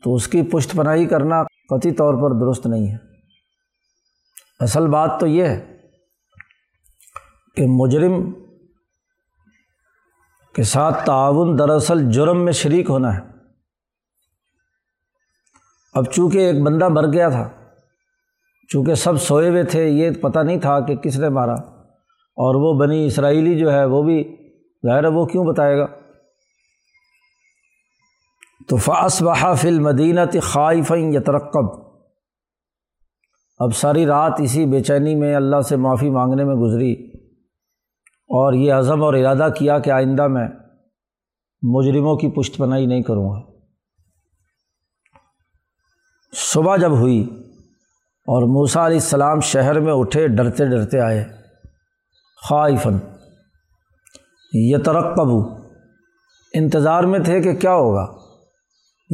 تو 0.02 0.14
اس 0.14 0.28
کی 0.28 0.42
پشت 0.42 0.72
پناہی 0.76 1.06
کرنا 1.06 1.42
قطعی 1.42 1.92
طور 1.92 2.14
پر 2.14 2.34
درست 2.40 2.66
نہیں 2.66 2.86
ہے۔ 2.88 2.96
اصل 4.60 4.86
بات 4.86 5.18
تو 5.20 5.26
یہ 5.26 5.44
ہے 5.44 5.76
کہ 7.56 7.66
مجرم 7.68 8.30
کے 10.54 10.62
ساتھ 10.62 11.04
تعاون 11.06 11.58
دراصل 11.58 12.10
جرم 12.12 12.44
میں 12.44 12.52
شریک 12.52 12.90
ہونا 12.90 13.14
ہے۔ 13.16 13.20
اب 15.94 16.10
چونکہ 16.12 16.38
ایک 16.38 16.62
بندہ 16.62 16.88
مر 16.88 17.12
گیا 17.12 17.28
تھا، 17.28 17.48
چونکہ 18.70 18.94
سب 18.94 19.20
سوئے 19.20 19.48
ہوئے 19.48 19.62
تھے، 19.64 19.86
یہ 19.88 20.10
پتہ 20.22 20.38
نہیں 20.38 20.60
تھا 20.60 20.78
کہ 20.80 20.96
کس 20.96 21.18
نے 21.18 21.28
مارا، 21.28 21.52
اور 21.52 22.54
وہ 22.54 22.72
بنی 22.78 23.06
اسرائیلی 23.06 23.58
جو 23.58 23.72
ہے، 23.72 23.84
وہ 23.84 24.02
بھی 24.02 24.22
ظاہر 24.86 25.04
ہے 25.04 25.08
وہ 25.08 25.26
کیوں 25.26 25.44
بتائے 25.44 25.78
گا؟ 25.78 25.86
تو 28.68 28.76
فاس 28.76 29.22
بحا 29.22 29.54
فل 29.54 29.78
مدینہ 29.78 30.20
خائفین 30.42 31.14
یترقب۔ 31.14 31.86
اب 33.58 33.74
ساری 33.74 34.06
رات 34.06 34.32
اسی 34.38 34.66
بے 34.66 34.82
چینی 34.82 35.14
میں 35.14 35.34
اللہ 35.36 35.60
سے 35.60 35.76
معافی 35.76 36.10
مانگنے 36.10 36.44
میں 36.44 36.54
گزری 36.54 36.92
اور 38.28 38.52
یہ 38.52 38.72
عزم 38.72 39.02
اور 39.02 39.14
ارادہ 39.14 39.48
کیا 39.58 39.78
کہ 39.78 39.90
آئندہ 39.90 40.26
میں 40.26 40.48
مجرموں 41.62 42.16
کی 42.16 42.30
پشت 42.30 42.56
پناہی 42.56 42.86
نہیں 42.86 43.02
کروں 43.02 43.30
گا۔ 43.30 43.40
صبح 46.32 46.76
جب 46.76 46.90
ہوئی 46.90 47.22
اور 48.26 48.42
موسا 48.42 48.86
علیہ 48.86 48.96
السلام 48.96 49.40
شہر 49.40 49.80
میں 49.80 49.92
اٹھے، 49.92 50.28
ڈرتے 50.28 50.66
ڈرتے 50.66 51.00
آئے 51.00 51.24
خائفن 52.48 52.98
یہ 54.52 54.76
ترقبو 54.76 55.54
انتظار 56.52 57.04
میں 57.04 57.18
تھے 57.18 57.42
کہ 57.42 57.54
کیا 57.54 57.74
ہوگا۔ 57.74 58.06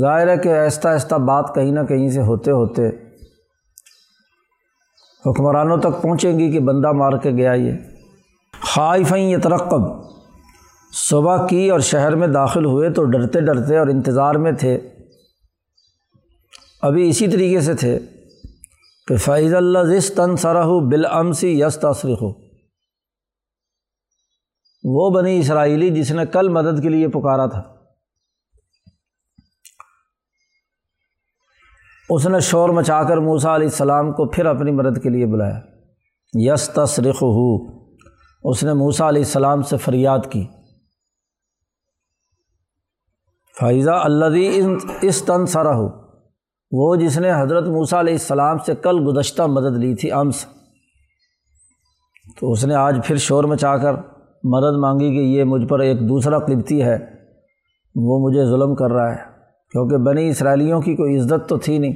ظاہر 0.00 0.28
ہے 0.28 0.36
کہ 0.36 0.58
آہستہ 0.58 0.88
آہستہ 0.88 1.14
بات 1.14 1.54
کہیں 1.54 1.72
نہ 1.72 1.80
کہیں 1.80 2.08
سے 2.08 2.20
ہوتے 2.20 2.50
ہوتے 2.50 2.88
حکمرانوں 5.26 5.76
تک 5.76 6.02
پہنچیں 6.02 6.38
گی 6.38 6.52
کہ 6.52 6.60
بندہ 6.60 6.92
مار 6.92 7.12
کے 7.12 7.30
گیا 7.30 7.52
یہ۔ 7.52 7.72
خائفیں 8.62 9.22
یہ 9.22 9.36
ترقب 9.36 9.80
صبح 10.92 11.46
کی 11.46 11.70
اور 11.70 11.80
شہر 11.80 12.16
میں 12.16 12.28
داخل 12.28 12.64
ہوئے 12.64 12.90
تو 12.90 13.04
ڈرتے 13.04 13.40
ڈرتے 13.40 13.78
اور 13.78 13.86
انتظار 13.86 14.34
میں 14.34 14.52
تھے۔ 14.52 14.78
ابھی 16.82 17.08
اسی 17.08 17.28
طریقے 17.28 17.60
سے 17.60 17.74
تھے 17.74 17.98
کہ 19.08 19.16
فیض 19.16 19.54
اللہ 19.54 20.08
تن 20.16 20.36
سرح 20.36 20.64
بالعمسی 20.64 21.60
یس 21.60 21.76
تصرف 21.76 22.22
ہو 22.22 22.51
وہ 24.84 25.10
بنی 25.10 25.38
اسرائیلی 25.38 25.90
جس 25.90 26.10
نے 26.10 26.26
کل 26.26 26.48
مدد 26.48 26.82
کے 26.82 26.88
لیے 26.88 27.08
پکارا 27.08 27.46
تھا۔ 27.46 27.62
اس 32.10 32.26
نے 32.26 32.40
شور 32.40 32.68
مچا 32.68 33.02
کر 33.02 33.16
موسا 33.16 33.54
علیہ 33.54 33.66
السلام 33.66 34.12
کو 34.12 34.30
پھر 34.30 34.46
اپنی 34.46 34.70
مدد 34.70 35.02
کے 35.02 35.08
لیے 35.08 35.26
بلایا۔ 35.26 35.60
یس 36.34 36.70
تصرخ 36.74 37.16
ہو 37.22 37.58
اس 38.44 38.64
نے 38.64 38.72
موسا 38.72 39.08
علیہ 39.08 39.22
السلام 39.22 39.62
سے 39.62 39.76
فریاد 39.76 40.18
کی۔ 40.30 40.46
فائزہ 43.60 43.90
اللہ 43.90 44.24
اس 45.02 45.22
تن 45.22 45.46
سرا 45.46 45.76
ہو 45.76 45.88
وہ 46.70 46.96
جس 46.96 47.18
نے 47.18 47.32
حضرت 47.32 47.64
موسیٰ 47.64 47.98
علیہ 47.98 48.12
السلام 48.12 48.58
سے 48.58 48.74
کل 48.74 48.98
گزشتہ 49.06 49.42
مدد 49.42 49.76
لی 49.76 49.94
تھی 49.94 50.12
امس۔ 50.12 50.46
تو 52.40 52.52
اس 52.52 52.64
نے 52.64 52.74
آج 52.74 52.96
پھر 53.04 53.16
شور 53.16 53.44
مچا 53.44 53.76
کر 53.76 54.11
مدد 54.44 54.76
مانگی 54.78 55.10
کہ 55.10 55.20
یہ 55.20 55.44
مجھ 55.44 55.66
پر 55.66 55.80
ایک 55.80 56.08
دوسرا 56.08 56.38
قبتی 56.38 56.82
ہے، 56.82 56.98
وہ 57.94 58.28
مجھے 58.28 58.44
ظلم 58.44 58.74
کر 58.74 58.92
رہا 58.92 59.10
ہے، 59.10 59.16
کیونکہ 59.70 59.96
بنی 59.96 60.28
اسرائیلیوں 60.28 60.80
کی 60.80 60.96
کوئی 60.96 61.18
عزت 61.18 61.48
تو 61.48 61.58
تھی 61.58 61.78
نہیں۔ 61.78 61.92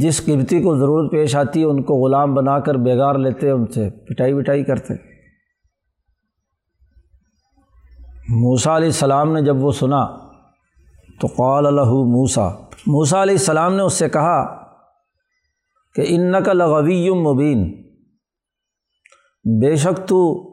جس 0.00 0.24
قبتی 0.26 0.62
کو 0.62 0.76
ضرورت 0.76 1.10
پیش 1.10 1.36
آتی 1.36 1.60
ہے 1.60 1.64
ان 1.64 1.82
کو 1.82 1.94
غلام 1.94 2.34
بنا 2.34 2.58
کر 2.58 2.74
بیگار 2.74 3.14
لیتے، 3.14 3.50
ان 3.50 3.66
سے 3.66 3.90
پٹائی 3.90 4.32
وٹائی 4.32 4.64
کرتے۔ 4.64 4.94
موسا 8.28 8.76
علیہ 8.76 8.86
السلام 8.86 9.32
نے 9.32 9.42
جب 9.42 9.64
وہ 9.64 9.70
سنا، 9.70 10.06
تو 11.20 11.26
قال 11.26 11.66
الہ 11.66 11.84
موسا 11.84 12.48
موسا 12.86 13.22
علیہ 13.22 13.34
السلام 13.34 13.74
نے 13.74 13.82
اس 13.82 13.92
سے 13.92 14.08
کہا 14.08 14.64
کہ 15.94 16.02
ان 16.08 16.42
کا 16.42 16.52
لغوی 16.52 17.10
مبین۔ 17.10 17.86
بے 19.60 19.76
شک 19.76 20.08
تو 20.08 20.45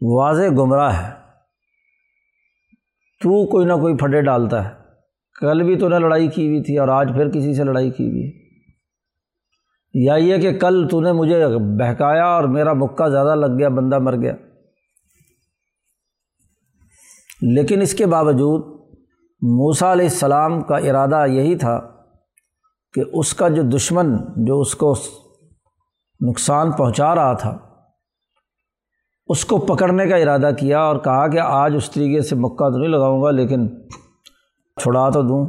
واضح 0.00 0.48
گمراہ 0.58 1.02
ہے۔ 1.02 1.10
تو 3.22 3.46
کوئی 3.46 3.66
نہ 3.66 3.72
کوئی 3.72 3.96
پھڈے 3.96 4.22
ڈالتا 4.22 4.64
ہے۔ 4.64 4.74
کل 5.40 5.62
بھی 5.62 5.78
تو 5.78 5.88
نے 5.88 5.98
لڑائی 5.98 6.28
کی 6.28 6.46
ہوئی 6.46 6.62
تھی 6.62 6.78
اور 6.78 6.88
آج 6.88 7.08
پھر 7.14 7.28
کسی 7.30 7.54
سے 7.54 7.64
لڑائی 7.64 7.90
کی 7.90 8.10
ہوئی 8.10 8.26
ہے۔ 8.26 8.40
یا 9.94 10.14
یہ 10.14 10.38
کہ 10.38 10.58
کل 10.58 10.88
تو 10.90 11.00
نے 11.00 11.12
مجھے 11.12 11.46
بہکایا 11.80 12.26
اور 12.26 12.44
میرا 12.44 12.72
مکہ 12.72 13.08
زیادہ 13.08 13.34
لگ 13.34 13.58
گیا، 13.58 13.68
بندہ 13.68 13.98
مر 13.98 14.16
گیا۔ 14.16 14.32
لیکن 17.42 17.80
اس 17.80 17.94
کے 17.94 18.06
باوجود 18.06 18.80
موسا 19.42 19.92
علیہ 19.92 20.08
السلام 20.08 20.60
کا 20.60 20.76
ارادہ 20.76 21.26
یہی 21.26 21.56
تھا 21.56 21.80
کہ 22.92 23.02
اس 23.12 23.34
کا 23.34 23.48
جو 23.48 23.62
دشمن 23.62 24.16
جو 24.36 24.60
اس 24.60 24.74
کو 24.74 24.94
نقصان 26.28 26.72
پہنچا 26.72 27.14
رہا 27.14 27.32
تھا 27.32 27.69
اس 29.30 29.44
کو 29.44 29.58
پکڑنے 29.58 30.08
کا 30.08 30.16
ارادہ 30.16 30.50
کیا 30.60 30.80
اور 30.80 30.96
کہا 30.96 31.28
کہ 31.28 31.38
آج 31.38 31.72
اس 31.76 31.90
طریقے 31.90 32.22
سے 32.22 32.36
مکہ 32.36 32.70
تو 32.70 32.78
نہیں 32.78 32.90
لگاؤں 32.90 33.22
گا، 33.22 33.30
لیکن 33.30 33.68
چھڑا 34.80 35.10
تو 35.10 35.22
دوں۔ 35.22 35.46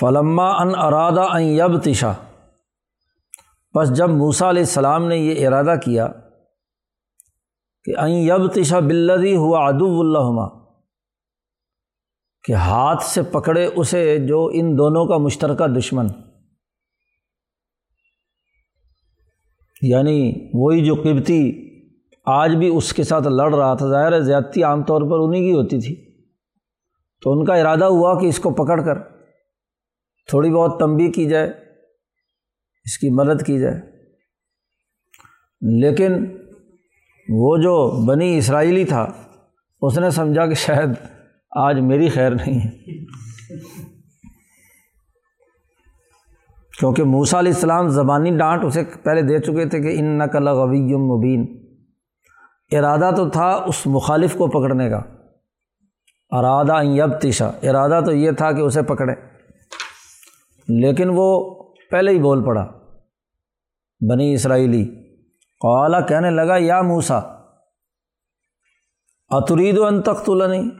فلما 0.00 0.62
ان 0.62 0.68
ارادہ 0.76 1.20
ان 1.20 1.42
یب 1.42 1.80
تشا 1.82 2.12
بس 3.74 3.92
جب 3.92 4.10
موسا 4.10 4.50
علیہ 4.50 4.62
السلام 4.62 5.06
نے 5.06 5.16
یہ 5.16 5.48
ارادہ 5.48 5.74
کیا 5.84 6.08
کہ 7.84 7.98
این 7.98 8.10
یب 8.10 8.46
تشا 8.46 8.78
بلدی 8.78 9.36
ہوا 9.36 9.66
ادو 9.66 10.00
اللہ 10.00 10.48
کہ 12.44 12.52
ہاتھ 12.52 13.02
سے 13.02 13.22
پکڑے 13.22 13.68
اسے 13.76 14.18
جو 14.18 14.50
ان 14.52 14.78
دونوں 14.78 15.06
کا 15.06 15.16
مشترکہ 15.16 15.66
دشمن۔ 15.66 16.06
یعنی 19.82 20.32
وہی 20.54 20.84
جو 20.84 20.94
قبتی 20.94 21.69
آج 22.30 22.56
بھی 22.56 22.76
اس 22.76 22.92
کے 22.92 23.02
ساتھ 23.02 23.28
لڑ 23.28 23.54
رہا 23.54 23.74
تھا۔ 23.74 23.88
ظاہر 23.88 24.12
ہے 24.12 24.20
زیادتی 24.20 24.62
عام 24.62 24.82
طور 24.82 25.02
پر 25.02 25.28
انہیں 25.28 25.42
کی 25.42 25.52
ہوتی 25.52 25.80
تھی۔ 25.80 26.10
تو 27.22 27.32
ان 27.32 27.44
کا 27.44 27.54
ارادہ 27.54 27.84
ہوا 27.84 28.20
کہ 28.20 28.26
اس 28.26 28.38
کو 28.38 28.50
پکڑ 28.50 28.80
کر 28.82 29.02
تھوڑی 30.28 30.50
بہت 30.50 30.78
تنبی 30.78 31.12
کی 31.12 31.24
جائے، 31.24 31.50
اس 32.84 32.98
کی 32.98 33.10
مدد 33.10 33.46
کی 33.46 33.58
جائے۔ 33.58 33.80
لیکن 35.80 36.12
وہ 37.28 37.56
جو 37.56 38.04
بنی 38.06 38.38
اسرائیلی 38.38 38.84
تھا، 38.84 39.12
اس 39.82 39.98
نے 39.98 40.10
سمجھا 40.10 40.46
کہ 40.46 40.54
شاید 40.54 40.88
آج 41.56 41.80
میری 41.80 42.08
خیر 42.08 42.30
نہیں 42.30 42.60
ہے۔ 42.60 42.96
کیونکہ 46.78 47.04
موسا 47.04 47.38
علیہ 47.38 47.52
السلام 47.52 47.88
زبانی 47.88 48.38
ڈانٹ 48.38 48.64
اسے 48.64 48.82
پہلے 49.02 49.22
دے 49.22 49.38
چکے 49.38 49.68
تھے 49.68 49.80
کہ 49.80 49.98
ان 49.98 50.18
نقل 50.18 50.48
غوی 50.48 50.96
مبین۔ 50.96 51.59
ارادہ 52.70 53.10
تو 53.16 53.28
تھا 53.30 53.48
اس 53.66 53.86
مخالف 53.86 54.34
کو 54.36 54.46
پکڑنے 54.46 54.88
کا۔ 54.90 55.00
ارادہ 56.30 56.82
یب 56.84 57.18
تیشا 57.20 57.50
ارادہ 57.62 58.00
تو 58.06 58.12
یہ 58.12 58.30
تھا 58.30 58.50
کہ 58.52 58.60
اسے 58.60 58.82
پکڑے 58.82 59.14
لیکن 60.68 61.10
وہ 61.14 61.28
پہلے 61.90 62.10
ہی 62.10 62.18
بول 62.18 62.44
پڑا، 62.44 62.64
بنی 64.00 64.32
اسرائیلی 64.34 64.84
قوالا 65.60 66.00
کہنے 66.00 66.30
لگا، 66.30 66.56
یا 66.58 66.82
موسا 66.82 67.18
اترید 69.30 69.78
و 69.78 69.84
ان 69.86 70.00
تخت 70.02 70.28
نہیں 70.28 70.70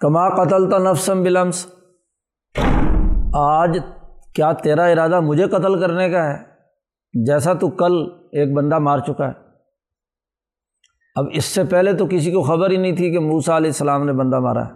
کما 0.00 0.28
قتل 0.34 0.70
تا 0.70 0.78
نفسم 0.78 1.22
بلمس 1.22 1.66
آج 3.34 3.78
کیا 4.34 4.52
تیرا 4.52 4.84
ارادہ 4.84 5.20
مجھے 5.20 5.46
قتل 5.48 5.80
کرنے 5.80 6.08
کا 6.10 6.24
ہے؟ 6.24 6.38
جیسا 7.26 7.52
تو 7.52 7.68
کل 7.70 8.00
ایک 8.32 8.54
بندہ 8.54 8.78
مار 8.78 8.98
چکا 8.98 9.28
ہے۔ 9.28 9.47
اب 11.18 11.26
اس 11.32 11.44
سے 11.44 11.64
پہلے 11.64 11.92
تو 11.92 12.06
کسی 12.06 12.32
کو 12.32 12.42
خبر 12.42 12.70
ہی 12.70 12.76
نہیں 12.76 12.96
تھی 12.96 13.10
کہ 13.10 13.18
موسا 13.18 13.56
علیہ 13.56 13.68
السلام 13.68 14.06
نے 14.06 14.12
بندہ 14.12 14.40
مارا 14.40 14.66
ہے۔ 14.66 14.72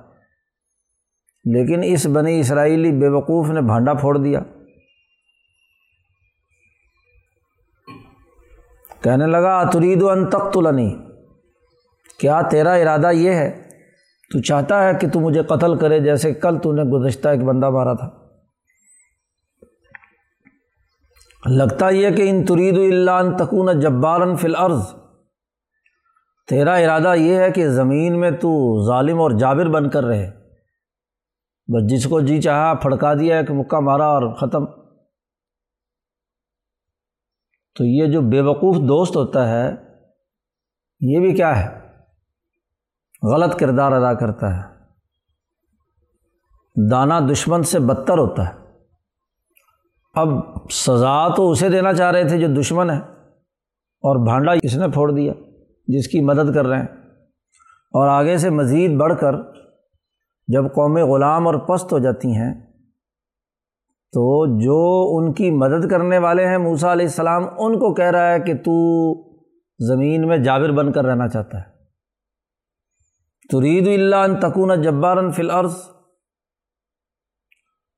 لیکن 1.44 1.81
اس 1.85 2.07
بنی 2.07 2.40
اسرائیلی 2.40 2.92
بے 2.92 3.09
وقوف 3.09 3.50
نے 3.50 3.61
بھانڈا 3.61 3.94
پھوڑ 3.94 4.18
دیا۔ 4.18 4.40
کہنے 9.02 9.26
لگا 9.26 9.59
اترید 9.59 10.02
و 10.02 10.11
ان 10.11 10.31
تخت 10.31 10.59
کیا 12.18 12.40
تیرا 12.42 12.72
ارادہ 12.72 13.11
یہ 13.12 13.31
ہے؟ 13.31 13.68
تو 14.33 14.42
چاہتا 14.42 14.88
ہے 14.88 14.94
کہ 14.94 15.09
تو 15.09 15.20
مجھے 15.20 15.42
قتل 15.42 15.78
کرے 15.78 16.00
جیسے 16.00 16.35
کل 16.35 16.59
تو 16.59 16.72
نے 16.72 16.83
گزشتہ 16.83 17.28
ایک 17.28 17.40
بندہ 17.40 17.70
مارا 17.70 17.92
تھا۔ 17.92 18.11
لگتا 21.46 21.88
یہ 21.88 22.11
کہ 22.11 22.31
ان 22.31 22.44
ترید 22.44 22.78
اللہ 22.78 23.37
تکون 23.37 23.81
جبارن 23.81 24.37
فی 24.37 24.48
الارض۔ 24.48 25.02
تیرا 26.53 26.75
ارادہ 26.75 27.15
یہ 27.15 27.38
ہے 27.38 27.51
کہ 27.51 27.69
زمین 27.69 28.21
میں 28.21 28.31
تو 28.31 28.51
ظالم 28.87 29.21
اور 29.21 29.31
جابر 29.31 29.69
بن 29.69 29.88
کر 29.91 30.05
رہے۔ 30.05 30.31
بس 31.69 31.83
جس 31.91 32.05
کو 32.05 32.21
جی 32.21 32.41
چاہا 32.43 32.75
پھڑکا 32.75 33.15
دیا، 33.15 33.37
ایک 33.37 33.51
مکہ 33.51 33.79
مارا 33.81 34.07
اور 34.07 34.35
ختم۔ 34.35 34.65
تو 37.77 37.85
یہ 37.85 38.07
جو 38.07 38.21
بے 38.21 38.41
وقوف 38.41 38.77
دوست 38.77 39.17
ہوتا 39.17 39.49
ہے، 39.49 39.71
یہ 41.01 41.21
بھی 41.21 41.35
کیا 41.35 41.53
ہے؟ 41.61 41.69
غلط 43.23 43.59
کردار 43.59 43.93
ادا 43.93 44.12
کرتا 44.15 44.47
ہے۔ 44.57 44.62
دانا 46.91 47.19
دشمن 47.31 47.62
سے 47.62 47.79
بدتر 47.79 48.19
ہوتا 48.19 48.49
ہے۔ 48.49 48.55
اب 50.15 50.29
سزا 50.71 51.35
تو 51.35 51.51
اسے 51.51 51.69
دینا 51.69 51.93
چاہ 51.93 52.11
رہے 52.11 52.29
تھے 52.29 52.41
جو 52.41 52.49
دشمن 52.61 52.91
ہے، 52.91 52.99
اور 54.05 54.25
بھانڈا 54.27 54.53
اس 54.62 54.77
نے 54.77 54.88
پھوڑ 54.88 55.11
دیا؟ 55.12 55.33
جس 55.87 56.09
کی 56.09 56.21
مدد 56.21 56.55
کر 56.55 56.66
رہے 56.66 56.79
ہیں۔ 56.79 56.87
اور 57.90 58.09
آگے 58.09 58.37
سے 58.37 58.51
مزید 58.51 58.97
بڑھ 58.97 59.21
کر 59.21 59.35
جب 60.49 60.64
قومیں 60.64 61.05
غلام 61.05 61.47
اور 61.47 61.55
پست 61.55 61.92
ہو 61.92 61.99
جاتی 61.99 62.29
ہیں، 62.29 62.55
تو 64.12 64.47
جو 64.61 65.16
ان 65.16 65.33
کی 65.33 65.51
مدد 65.51 65.90
کرنے 65.90 66.18
والے 66.18 66.47
ہیں 66.47 66.59
موسا 66.59 66.92
علیہ 66.92 67.07
السلام، 67.07 67.45
ان 67.59 67.79
کو 67.79 67.95
کہہ 67.95 68.11
رہا 68.11 68.33
ہے 68.33 68.40
کہ 68.40 68.55
تو 68.55 68.75
زمین 69.88 70.29
میں 70.29 70.37
جابر 70.37 70.73
بن 70.73 70.92
کر 70.92 71.05
رہنا 71.05 71.29
چاہتا 71.29 71.59
ہے۔ 71.59 71.64
ترید 73.51 73.88
اللہ 73.88 74.16
ان 74.16 74.40
تکون 74.40 74.83
جبارن 74.83 75.31
فی 75.31 75.42
الارض، 75.42 75.75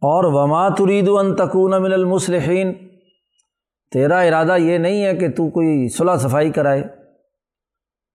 اور 0.02 0.24
وما 0.24 0.68
ترید 0.68 1.08
ان 1.08 1.34
تکون 1.36 1.82
من 1.82 1.92
المصلحین۔ 1.92 2.72
تیرا 3.92 4.18
ارادہ 4.18 4.56
یہ 4.56 4.78
نہیں 4.78 5.04
ہے 5.04 5.16
کہ 5.16 5.28
تو 5.28 5.50
کوئی 5.50 5.88
صلاح 5.88 6.16
صفائی 6.16 6.50
کرائے۔ 6.50 7.03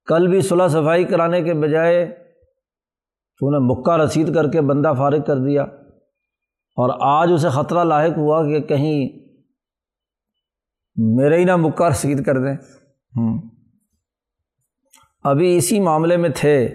کل 0.10 0.28
بھی 0.28 0.42
صلاح 0.42 0.68
صفائی 0.68 1.06
کرانے 1.06 1.42
کے 1.42 1.54
بجائے 1.54 2.06
تو 3.40 3.50
نے 3.52 3.58
مکہ 3.62 3.98
رسید 3.98 4.36
کر 4.36 4.52
کے 4.52 4.62
بندہ 4.62 4.94
فارغ 4.98 5.24
کر 5.28 5.38
دیا 5.38 5.64
اور 6.78 6.90
آج 7.02 7.34
اسے 7.34 7.50
خطرہ 7.50 7.84
لاحق 7.84 8.18
ہوا 8.18 8.48
کہ 8.48 8.60
کہیں 8.60 9.10
میرے 10.96 11.38
ہی 11.38 11.44
نہ 11.44 11.56
مکہ 11.56 11.84
رسید 11.84 12.26
کر 12.26 12.38
دیں۔ 12.38 12.56
ابھی 15.24 15.58
اسی 15.58 15.80
معاملے 15.80 16.18
میں 16.18 16.30
تھے 16.36 16.68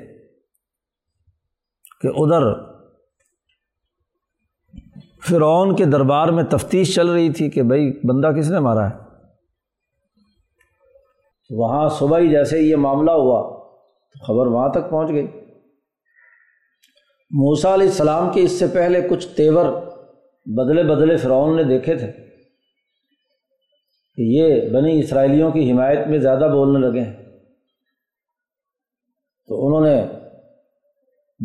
کہ 2.01 2.09
ادھر 2.09 2.53
فرعون 5.29 5.77
کے 5.77 5.85
دربار 5.85 6.29
میں 6.29 6.45
تفتیش 6.45 6.95
چل 6.95 7.09
رہی 7.09 7.33
تھی 7.33 7.51
کہ 7.51 7.63
بھائی 7.63 7.91
بندہ 7.91 8.39
کس 8.39 8.51
نے 8.51 8.61
مارا 8.61 8.91
ہے؟ 8.91 9.14
وہاں 11.57 11.89
صبح 11.89 12.19
ہی 12.19 12.31
جیسے 12.31 12.61
یہ 12.61 12.77
معاملہ 12.77 13.11
ہوا 13.11 13.65
تو 14.13 14.25
خبر 14.25 14.47
وہاں 14.47 14.69
تک 14.69 14.91
پہنچ 14.91 15.11
گئی۔ 15.11 15.27
موسا 17.31 17.75
علیہ 17.75 17.87
السلام 17.87 18.31
کے 18.33 18.43
اس 18.43 18.53
سے 18.53 18.67
پہلے 18.73 19.09
کچھ 19.11 19.29
تیور 19.29 19.67
بدلے 20.47 20.83
بدلے 20.83 21.17
فرعون 21.17 21.57
نے 21.57 21.65
دیکھے 21.65 21.97
تھے 21.97 22.13
کہ 24.17 24.23
یہ 24.23 24.71
بنی 24.71 25.01
اسرائیلیوں 25.01 25.51
کی 25.51 25.73
حمایت 25.73 26.07
میں 26.07 26.19
زیادہ 26.19 26.49
بولنے 26.53 26.87
لگے 26.87 27.01
ہیں۔ 27.01 27.13
تو 29.47 29.67
انہوں 29.67 29.81
نے 29.81 30.07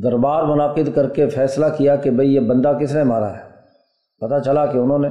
دربار 0.03 0.43
منعقد 0.43 0.95
کر 0.95 1.09
کے 1.09 1.29
فیصلہ 1.29 1.65
کیا 1.77 1.95
کہ 1.95 2.11
بھئی 2.11 2.35
یہ 2.35 2.39
بندہ 2.39 2.77
کس 2.81 2.95
نے 2.95 3.03
مارا 3.03 3.37
ہے؟ 3.37 3.43
پتہ 4.19 4.43
چلا 4.45 4.65
کہ 4.65 4.77
انہوں 4.77 4.99
نے 4.99 5.07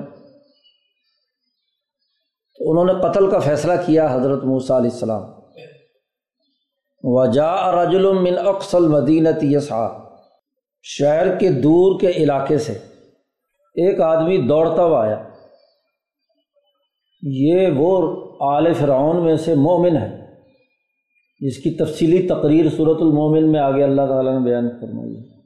تو 2.58 2.70
انہوں 2.70 2.84
نے 2.84 2.92
قتل 2.92 3.30
کا 3.30 3.38
فیصلہ 3.38 3.72
کیا 3.86 4.08
حضرت 4.10 4.44
موسیٰ 4.44 4.76
علیہ 4.76 4.90
السلام۔ 4.90 5.22
وجا 7.02 7.84
رجل 7.84 8.12
من 8.12 8.46
اقسل 8.46 8.88
مدینت 8.88 9.36
یسا 9.42 9.88
شہر 10.82 11.38
کے 11.38 11.48
دور 11.48 12.00
کے 12.00 12.10
علاقے 12.10 12.58
سے 12.58 12.72
ایک 13.74 14.00
آدمی 14.00 14.48
دوڑتا 14.48 14.84
ہوا 14.84 15.06
آیا۔ 15.06 15.28
یہ 17.22 17.68
وہ 17.76 18.16
آل 18.40 18.72
فرعون 18.72 19.24
میں 19.24 19.36
سے 19.36 19.54
مومن 19.54 19.96
ہے۔ 19.96 20.26
جس 21.40 21.56
کی 21.56 21.70
تفصیلی 21.70 22.28
تقریر 22.28 22.66
صورت 22.76 22.96
المومن 23.00 23.52
میں 23.52 23.60
آگے 23.60 23.84
اللہ 23.84 24.06
تعالیٰ 24.06 24.32
نے 24.32 24.44
بیان 24.44 24.68
فرمائی 24.80 25.16
ہے۔ 25.16 25.38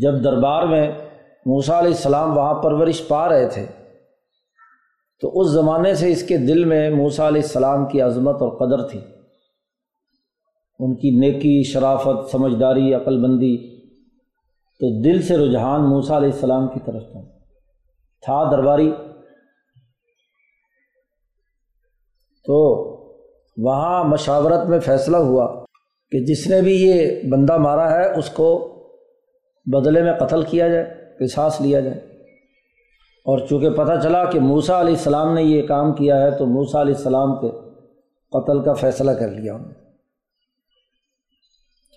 جب 0.00 0.24
دربار 0.24 0.62
میں 0.62 0.92
موسیٰ 1.46 1.78
علیہ 1.78 1.90
السلام 1.90 2.36
وہاں 2.36 2.54
پرورش 2.54 3.08
پا 3.08 3.28
رہے 3.28 3.48
تھے 3.48 3.66
تو 5.20 5.40
اس 5.40 5.48
زمانے 5.48 5.94
سے 5.94 6.12
اس 6.12 6.22
کے 6.22 6.36
دل 6.36 6.64
میں 6.64 6.90
موسا 6.90 7.28
علیہ 7.28 7.42
السلام 7.42 7.86
کی 7.86 8.00
عظمت 8.00 8.34
اور 8.34 8.48
قدر 8.48 8.88
تھی۔ 8.88 9.00
ان 10.78 10.94
کی 10.94 11.10
نیکی، 11.10 11.62
شرافت، 11.62 12.30
سمجھداری، 12.30 12.94
عقل 12.94 13.22
بندی 13.22 13.80
تو 14.80 15.02
دل 15.02 15.22
سے 15.22 15.36
رجحان 15.36 15.90
موسا 15.90 16.16
علیہ 16.16 16.30
السلام 16.32 16.68
کی 16.68 16.80
طرف 16.86 17.02
تھا۔ 17.12 17.20
تھا 18.20 18.50
درباری۔ 18.50 18.92
تو 22.46 22.86
وہاں 23.56 24.04
مشاورت 24.04 24.68
میں 24.68 24.80
فیصلہ 24.80 25.16
ہوا 25.16 25.64
کہ 26.10 26.24
جس 26.24 26.46
نے 26.46 26.62
بھی 26.62 26.82
یہ 26.82 27.22
بندہ 27.30 27.56
مارا 27.56 27.90
ہے، 27.90 28.18
اس 28.18 28.30
کو 28.30 28.76
بدلے 29.66 30.02
میں 30.02 30.12
قتل 30.12 30.42
کیا 30.42 30.68
جائے 30.68 30.94
قصاص 31.20 31.60
لیا 31.60 31.80
جائے۔ 31.80 32.09
اور 33.24 33.46
چونکہ 33.46 33.70
پتہ 33.70 33.92
چلا 34.02 34.24
کہ 34.24 34.40
موسا 34.40 34.80
علیہ 34.80 34.94
السلام 34.94 35.34
نے 35.34 35.42
یہ 35.42 35.66
کام 35.66 35.92
کیا 35.92 36.22
ہے، 36.22 36.30
تو 36.38 36.46
موسا 36.46 36.80
علیہ 36.80 36.94
السلام 36.94 37.40
کے 37.40 37.50
قتل 38.30 38.64
کا 38.64 38.72
فیصلہ 38.72 39.10
کر 39.10 39.28
لیا 39.28 39.54
انہوں 39.54 39.68
نے۔ 39.68 39.74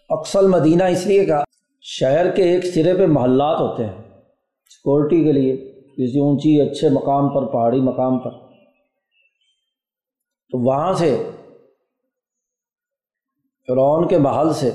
اکثر 0.09 0.43
مدینہ 0.43 0.83
اس 0.83 1.05
لیے 1.05 1.25
کہا 1.25 1.43
شہر 1.81 2.31
کے 2.35 2.43
ایک 2.43 2.65
سرے 2.65 2.93
پہ 2.93 3.05
محلات 3.05 3.59
ہوتے 3.59 3.85
ہیں 3.85 4.01
سیکورٹی 4.69 5.23
کے 5.23 5.31
لیے، 5.31 5.57
کسی 5.97 6.19
اونچی 6.19 6.61
اچھے 6.61 6.89
مقام 6.89 7.29
پر، 7.29 7.45
پہاڑی 7.45 7.81
مقام 7.81 8.19
پر۔ 8.19 8.31
تو 10.51 10.65
وہاں 10.65 10.93
سے 10.93 11.29
فرعون 13.67 14.07
کے 14.07 14.17
محل 14.17 14.53
سے، 14.53 14.71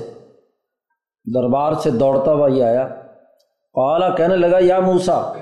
دربار 1.33 1.73
سے 1.73 1.91
دوڑتا 1.91 2.33
ہوا 2.33 2.47
یہ 2.47 2.63
آیا۔ 2.63 2.87
قالا 3.73 4.09
کہنے 4.09 4.35
لگا، 4.35 4.57
یا 4.59 4.79
موسا 4.79 5.33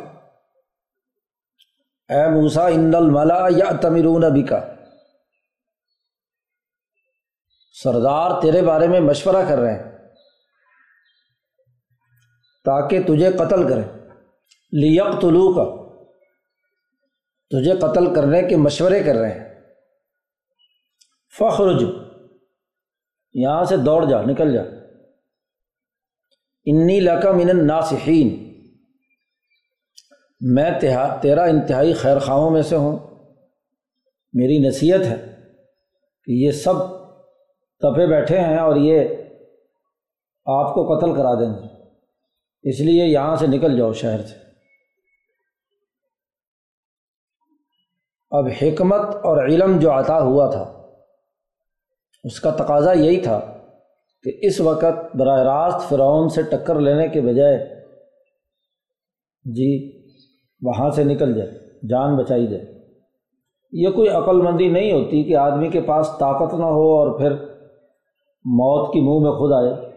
اے 2.10 2.30
موسا 2.30 2.68
ان 2.68 2.96
الملا 2.96 3.48
یا 3.50 3.72
تمیرون 3.82 4.24
ابھی 4.24 4.44
کا 4.44 4.74
سردار 7.84 8.42
تیرے 8.42 8.62
بارے 8.62 8.88
میں 8.88 9.00
مشورہ 9.00 9.46
کر 9.50 9.58
رہے 9.58 9.74
ہیں 9.74 9.92
تاکہ 12.66 13.04
تجھے 13.04 13.32
قتل 13.38 13.68
کرے 13.70 13.82
لیپ 14.72 15.22
طلوع 15.22 15.56
کا 15.56 15.88
تجھے 17.50 17.74
قتل 17.74 18.16
کرنے 18.16 18.42
کے 18.42 18.58
مشورے 18.58 19.04
کر 19.04 19.16
رہے 19.16 19.32
ہیں۔ 19.32 19.62
فخرج۔ 21.38 21.84
یہاں 23.34 23.64
سے 23.64 23.78
دوڑ 23.78 24.06
جا، 24.06 24.22
نکل 24.22 24.54
جا۔ 24.54 24.62
انی 26.66 27.00
لقا 27.00 27.32
من 27.32 27.50
الناصحین 27.50 28.47
میں 30.40 30.72
تیرا 31.22 31.44
انتہائی 31.44 31.94
خیر 31.94 32.20
خواہوں 32.20 32.50
میں 32.50 32.62
سے 32.62 32.76
ہوں۔ 32.76 32.98
میری 34.34 34.68
نصیحت 34.68 35.00
ہے 35.00 35.42
کہ 36.24 36.32
یہ 36.32 36.52
سب 36.52 36.74
تپے 37.80 38.08
بیٹھے 38.08 38.40
ہیں 38.40 38.58
اور 38.58 38.76
یہ 38.76 39.00
آپ 40.46 40.74
کو 40.74 40.98
قتل 40.98 41.16
کرا 41.16 41.34
دیں 41.34 41.54
گے۔ 41.54 41.90
اس 42.70 42.80
لیے 42.80 43.06
یہاں 43.06 43.36
سے 43.36 43.48
نکل 43.48 43.78
جاؤ 43.78 43.94
شہر 43.94 44.22
سے۔ 44.22 44.36
اب 48.32 48.46
حکمت 48.62 49.16
اور 49.16 49.46
علم 49.46 49.80
جو 49.80 49.92
عطا 49.92 50.22
ہوا 50.22 50.50
تھا، 50.50 50.92
اس 52.24 52.40
کا 52.40 52.52
تقاضا 52.52 52.94
یہی 52.94 53.22
تھا 53.22 53.40
کہ 54.24 54.38
اس 54.42 54.60
وقت 54.60 55.16
براہ 55.16 55.40
راست 55.40 55.90
فرعون 55.90 56.30
سے 56.30 56.42
ٹکر 56.42 56.80
لینے 56.80 57.08
کے 57.08 57.22
بجائے 57.22 57.86
جی 59.46 60.07
وہاں 60.62 60.90
سے 60.90 61.04
نکل 61.04 61.34
جائے، 61.34 61.52
جان 61.90 62.16
بچائی 62.16 62.48
جائے۔ 62.48 62.66
یہ 63.72 63.90
کوئی 63.90 64.10
عقل 64.10 64.42
مندی 64.42 64.68
نہیں 64.68 64.92
ہوتی 64.92 65.24
کہ 65.24 65.36
آدمی 65.36 65.68
کے 65.68 65.82
پاس 65.82 66.12
طاقت 66.20 66.54
نہ 66.54 66.64
ہو 66.64 66.98
اور 66.98 67.20
پھر 67.20 67.32
موت 68.46 68.94
کی 68.94 69.02
منہ 69.02 69.24
میں 69.24 69.32
خود 69.32 69.52
آئے۔ 69.52 69.88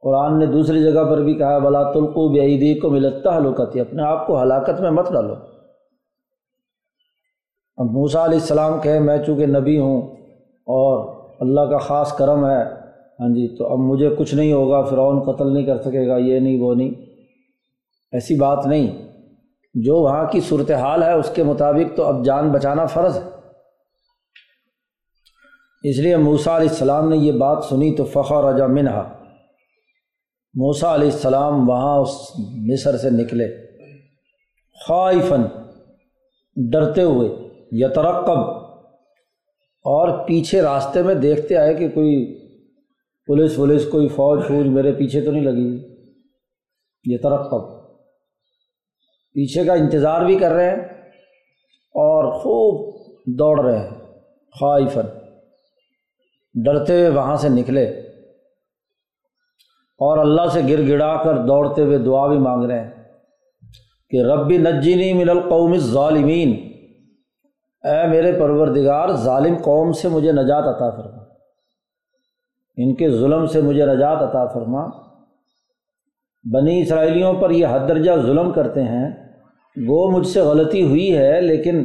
قرآن 0.00 0.38
نے 0.38 0.46
دوسری 0.46 0.82
جگہ 0.82 1.04
پر 1.04 1.22
بھی 1.22 1.34
کہا 1.34 1.58
بلا 1.58 1.92
تلقو 1.92 2.28
بعیدی 2.28 2.78
کو 2.78 2.90
ملتا 2.90 3.36
ہلوکتی 3.36 3.80
اپنے 3.80 4.02
آپ 4.02 4.26
کو 4.26 4.42
ہلاکت 4.42 4.80
میں 4.80 4.90
مت 4.90 5.12
ڈالو۔ 5.12 5.34
اب 7.76 7.86
موسا 7.90 8.24
علیہ 8.24 8.38
السلام 8.38 8.80
کہے، 8.80 9.00
میں 9.00 9.18
چونکہ 9.18 9.46
نبی 9.46 9.78
ہوں 9.78 10.02
اور 10.66 11.14
اللہ 11.40 11.60
کا 11.60 11.78
خاص 11.78 12.12
کرم 12.12 12.46
ہے 12.46 12.84
ہاں 13.20 13.28
جی 13.28 13.56
تو 13.56 13.72
اب 13.72 13.78
مجھے 13.78 14.14
کچھ 14.18 14.34
نہیں 14.34 14.52
ہوگا، 14.52 14.82
فرعون 14.82 15.20
قتل 15.20 15.52
نہیں 15.52 15.66
کر 15.66 15.78
سکے 15.78 16.08
گا، 16.08 16.16
یہ 16.16 16.40
نہیں، 16.40 16.62
وہ 16.62 16.74
نہیں۔ 16.74 17.13
ایسی 18.14 18.36
بات 18.36 18.66
نہیں۔ 18.66 19.12
جو 19.74 19.96
وہاں 19.96 20.24
کی 20.32 20.40
صورت 20.40 20.70
حال 20.70 21.02
ہے، 21.02 21.12
اس 21.12 21.30
کے 21.34 21.42
مطابق 21.42 21.96
تو 21.96 22.04
اب 22.04 22.24
جان 22.24 22.52
بچانا 22.52 22.86
فرض 22.86 23.16
ہے۔ 23.16 23.22
اس 25.90 25.98
لیے 25.98 26.16
موسا 26.16 26.56
علیہ 26.56 26.68
السلام 26.68 27.08
نے 27.08 27.16
یہ 27.16 27.32
بات 27.32 27.64
سنی 27.64 27.96
تو 27.96 28.04
فخر 28.04 28.44
رجا 28.44 28.66
منہا۔ 28.66 29.24
موسا 30.54 30.94
علیہ 30.94 31.10
السلام 31.10 31.68
وہاں 31.68 31.98
اس 31.98 32.08
مصر 32.56 32.96
سے 32.96 33.10
نکلے۔ 33.10 33.56
خواہفن 34.86 35.42
ڈرتے 36.70 37.02
ہوئے 37.02 37.28
یترقب 37.70 38.38
اور 39.84 40.26
پیچھے 40.26 40.62
راستے 40.62 41.02
میں 41.02 41.14
دیکھتے 41.14 41.56
آئے 41.56 41.74
کہ 41.74 41.88
کوئی 41.88 42.38
پولیس 43.26 43.58
ولیس 43.58 43.86
کوئی 43.90 44.08
فوج 44.08 44.46
فوج 44.48 44.66
میرے 44.66 44.92
پیچھے 44.92 45.20
تو 45.20 45.30
نہیں 45.30 45.44
لگی۔ 45.44 45.94
یہ 47.04 47.18
ترقب 47.18 47.83
پیچھے 49.34 49.64
کا 49.64 49.72
انتظار 49.72 50.20
بھی 50.20 50.36
کر 50.36 50.50
رہے 50.50 50.70
ہیں 50.70 50.76
اور 51.94 52.32
خوب 52.32 52.94
دوڑ 53.26 53.64
رہے 53.64 53.78
ہیں 53.78 53.90
خواہفن 54.60 55.06
ڈرتے 56.64 56.92
ہوئے 56.92 57.08
وہاں 57.08 57.36
سے 57.36 57.48
نکلے۔ 57.48 57.84
اور 59.98 60.18
اللہ 60.18 60.46
سے 60.52 60.60
گر 60.68 60.88
گڑا 60.88 61.22
کر 61.24 61.36
دوڑتے 61.36 61.82
ہوئے 61.82 61.98
دعا 61.98 62.26
بھی 62.26 62.38
مانگ 62.38 62.64
رہے 62.64 62.84
ہیں 62.84 62.90
کہ 64.10 64.22
ربی 64.22 64.58
نجینی 64.58 65.12
من 65.12 65.30
القوم 65.30 65.76
ظالمین 65.76 66.74
اے 67.84 68.06
میرے 68.06 68.32
پروردگار، 68.32 69.12
ظالم 69.12 69.56
قوم 69.56 69.92
سے 69.92 70.08
مجھے 70.08 70.32
نجات 70.32 70.64
عطا 70.64 70.90
فرما۔ 70.90 71.22
ان 72.76 72.94
کے 72.94 73.10
ظلم 73.10 73.46
سے 73.46 73.60
مجھے 73.60 73.86
نجات 73.86 74.22
عطا 74.22 74.46
فرما۔ 74.46 74.86
بنی 76.52 76.82
اسرائیلیوں 76.82 77.34
پر 77.34 77.50
یہ 77.50 77.66
حد 77.70 77.88
درجہ 77.88 78.10
ظلم 78.22 78.52
کرتے 78.52 78.82
ہیں۔ 78.82 79.23
وہ 79.86 80.10
مجھ 80.10 80.26
سے 80.26 80.40
غلطی 80.40 80.82
ہوئی 80.82 81.16
ہے، 81.16 81.40
لیکن 81.40 81.84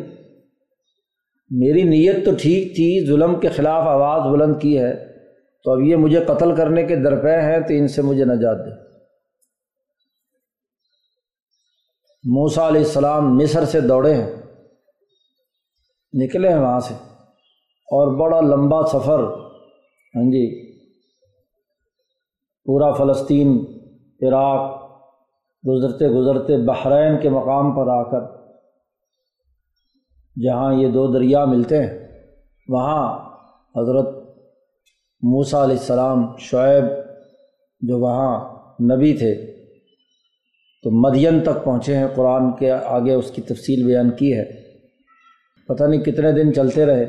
میری 1.49 1.83
نیت 1.83 2.25
تو 2.25 2.31
ٹھیک 2.41 2.75
تھی، 2.75 3.05
ظلم 3.07 3.39
کے 3.39 3.49
خلاف 3.49 3.87
آواز 3.87 4.33
بلند 4.33 4.61
کی 4.61 4.79
ہے۔ 4.79 5.09
تو 5.63 5.71
اب 5.71 5.81
یہ 5.81 5.95
مجھے 5.95 6.19
قتل 6.27 6.55
کرنے 6.55 6.83
کے 6.83 6.95
درپے 6.95 7.41
ہیں 7.41 7.59
تو 7.59 7.73
ان 7.73 7.87
سے 7.87 8.01
مجھے 8.01 8.25
نجات 8.25 8.57
دے۔ 8.57 8.89
موسا 12.23 12.67
علیہ 12.67 12.81
السلام 12.81 13.37
مصر 13.37 13.65
سے 13.65 13.81
دوڑے 13.81 14.13
ہیں۔ 14.13 14.35
نکلے 16.13 16.49
ہیں 16.49 16.59
وہاں 16.59 16.79
سے۔ 16.79 16.93
اور 17.91 18.19
بڑا 18.19 18.41
لمبا 18.41 18.85
سفر 18.87 19.19
ہاں 20.15 20.23
جی 20.23 20.69
پورا 22.65 22.91
فلسطین، 22.91 23.65
عراق 24.21 24.78
گزرتے 25.67 26.07
گزرتے 26.07 26.57
بحرین 26.57 27.17
کے 27.21 27.29
مقام 27.29 27.75
پر 27.75 27.87
آ 27.87 28.03
کر، 28.03 28.21
جہاں 30.43 30.73
یہ 30.73 30.87
دو 30.87 31.07
دریا 31.07 31.45
ملتے 31.45 31.83
ہیں، 31.83 32.07
وہاں 32.67 33.29
حضرت 33.75 34.15
موسا 35.21 35.63
علیہ 35.63 35.75
السلام، 35.75 36.37
شعیب 36.37 36.83
جو 37.81 37.99
وہاں 37.99 38.55
نبی 38.95 39.13
تھے، 39.13 39.35
تو 40.83 40.91
مدین 40.91 41.39
تک 41.39 41.63
پہنچے 41.63 41.97
ہیں۔ 41.97 42.07
قرآن 42.15 42.55
کے 42.55 42.71
آگے 42.71 43.13
اس 43.13 43.31
کی 43.31 43.41
تفصیل 43.41 43.85
بیان 43.85 44.09
کی 44.09 44.33
ہے۔ 44.33 44.45
پتہ 45.67 45.83
نہیں 45.83 46.01
کتنے 46.01 46.31
دن 46.31 46.53
چلتے 46.53 46.85
رہے۔ 46.85 47.05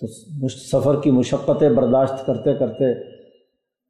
تو 0.00 0.48
سفر 0.48 1.02
کی 1.02 1.10
مشقتیں 1.10 1.68
برداشت 1.68 2.26
کرتے 2.26 2.54
کرتے 2.54 3.12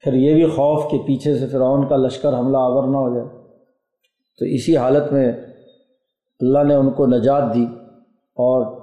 پھر 0.02 0.12
یہ 0.12 0.34
بھی 0.34 0.46
خوف 0.46 0.90
کہ 0.90 0.98
پیچھے 0.98 1.38
سے 1.38 1.46
فرعون 1.46 1.88
کا 1.88 1.96
لشکر 1.96 2.38
حملہ 2.38 2.56
آور 2.56 2.88
نہ 2.88 2.96
ہو 2.96 3.14
جائے۔ 3.14 3.28
تو 4.38 4.44
اسی 4.44 4.76
حالت 4.76 5.12
میں 5.12 5.32
اللہ 6.40 6.64
نے 6.64 6.74
ان 6.74 6.90
کو 6.90 7.06
نجات 7.06 7.54
دی 7.54 7.66
اور 8.16 8.82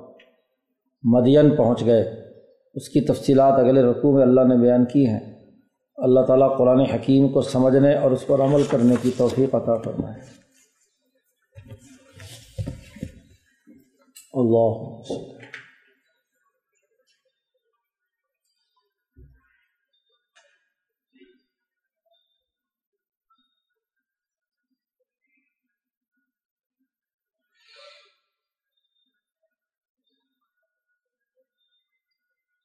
مدین 1.03 1.55
پہنچ 1.55 1.85
گئے۔ 1.85 2.01
اس 2.75 2.89
کی 2.89 3.01
تفصیلات 3.01 3.59
اگلے 3.59 3.81
رقوع 3.81 4.11
میں 4.11 4.21
اللہ 4.21 4.41
نے 4.41 4.57
بیان 4.57 4.85
کی 4.85 5.07
ہیں۔ 5.07 5.51
اللہ 5.95 6.19
تعالیٰ 6.19 6.57
قرآن 6.57 6.79
حکیم 6.79 7.27
کو 7.27 7.41
سمجھنے 7.41 7.95
اور 7.95 8.11
اس 8.11 8.27
پر 8.27 8.39
عمل 8.39 8.63
کرنے 8.63 8.95
کی 9.01 9.11
توفیق 9.17 9.55
عطا 9.55 9.75
فرمائے۔ 9.75 10.21
اللہ 14.33 15.01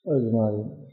اجمائی 0.06 0.83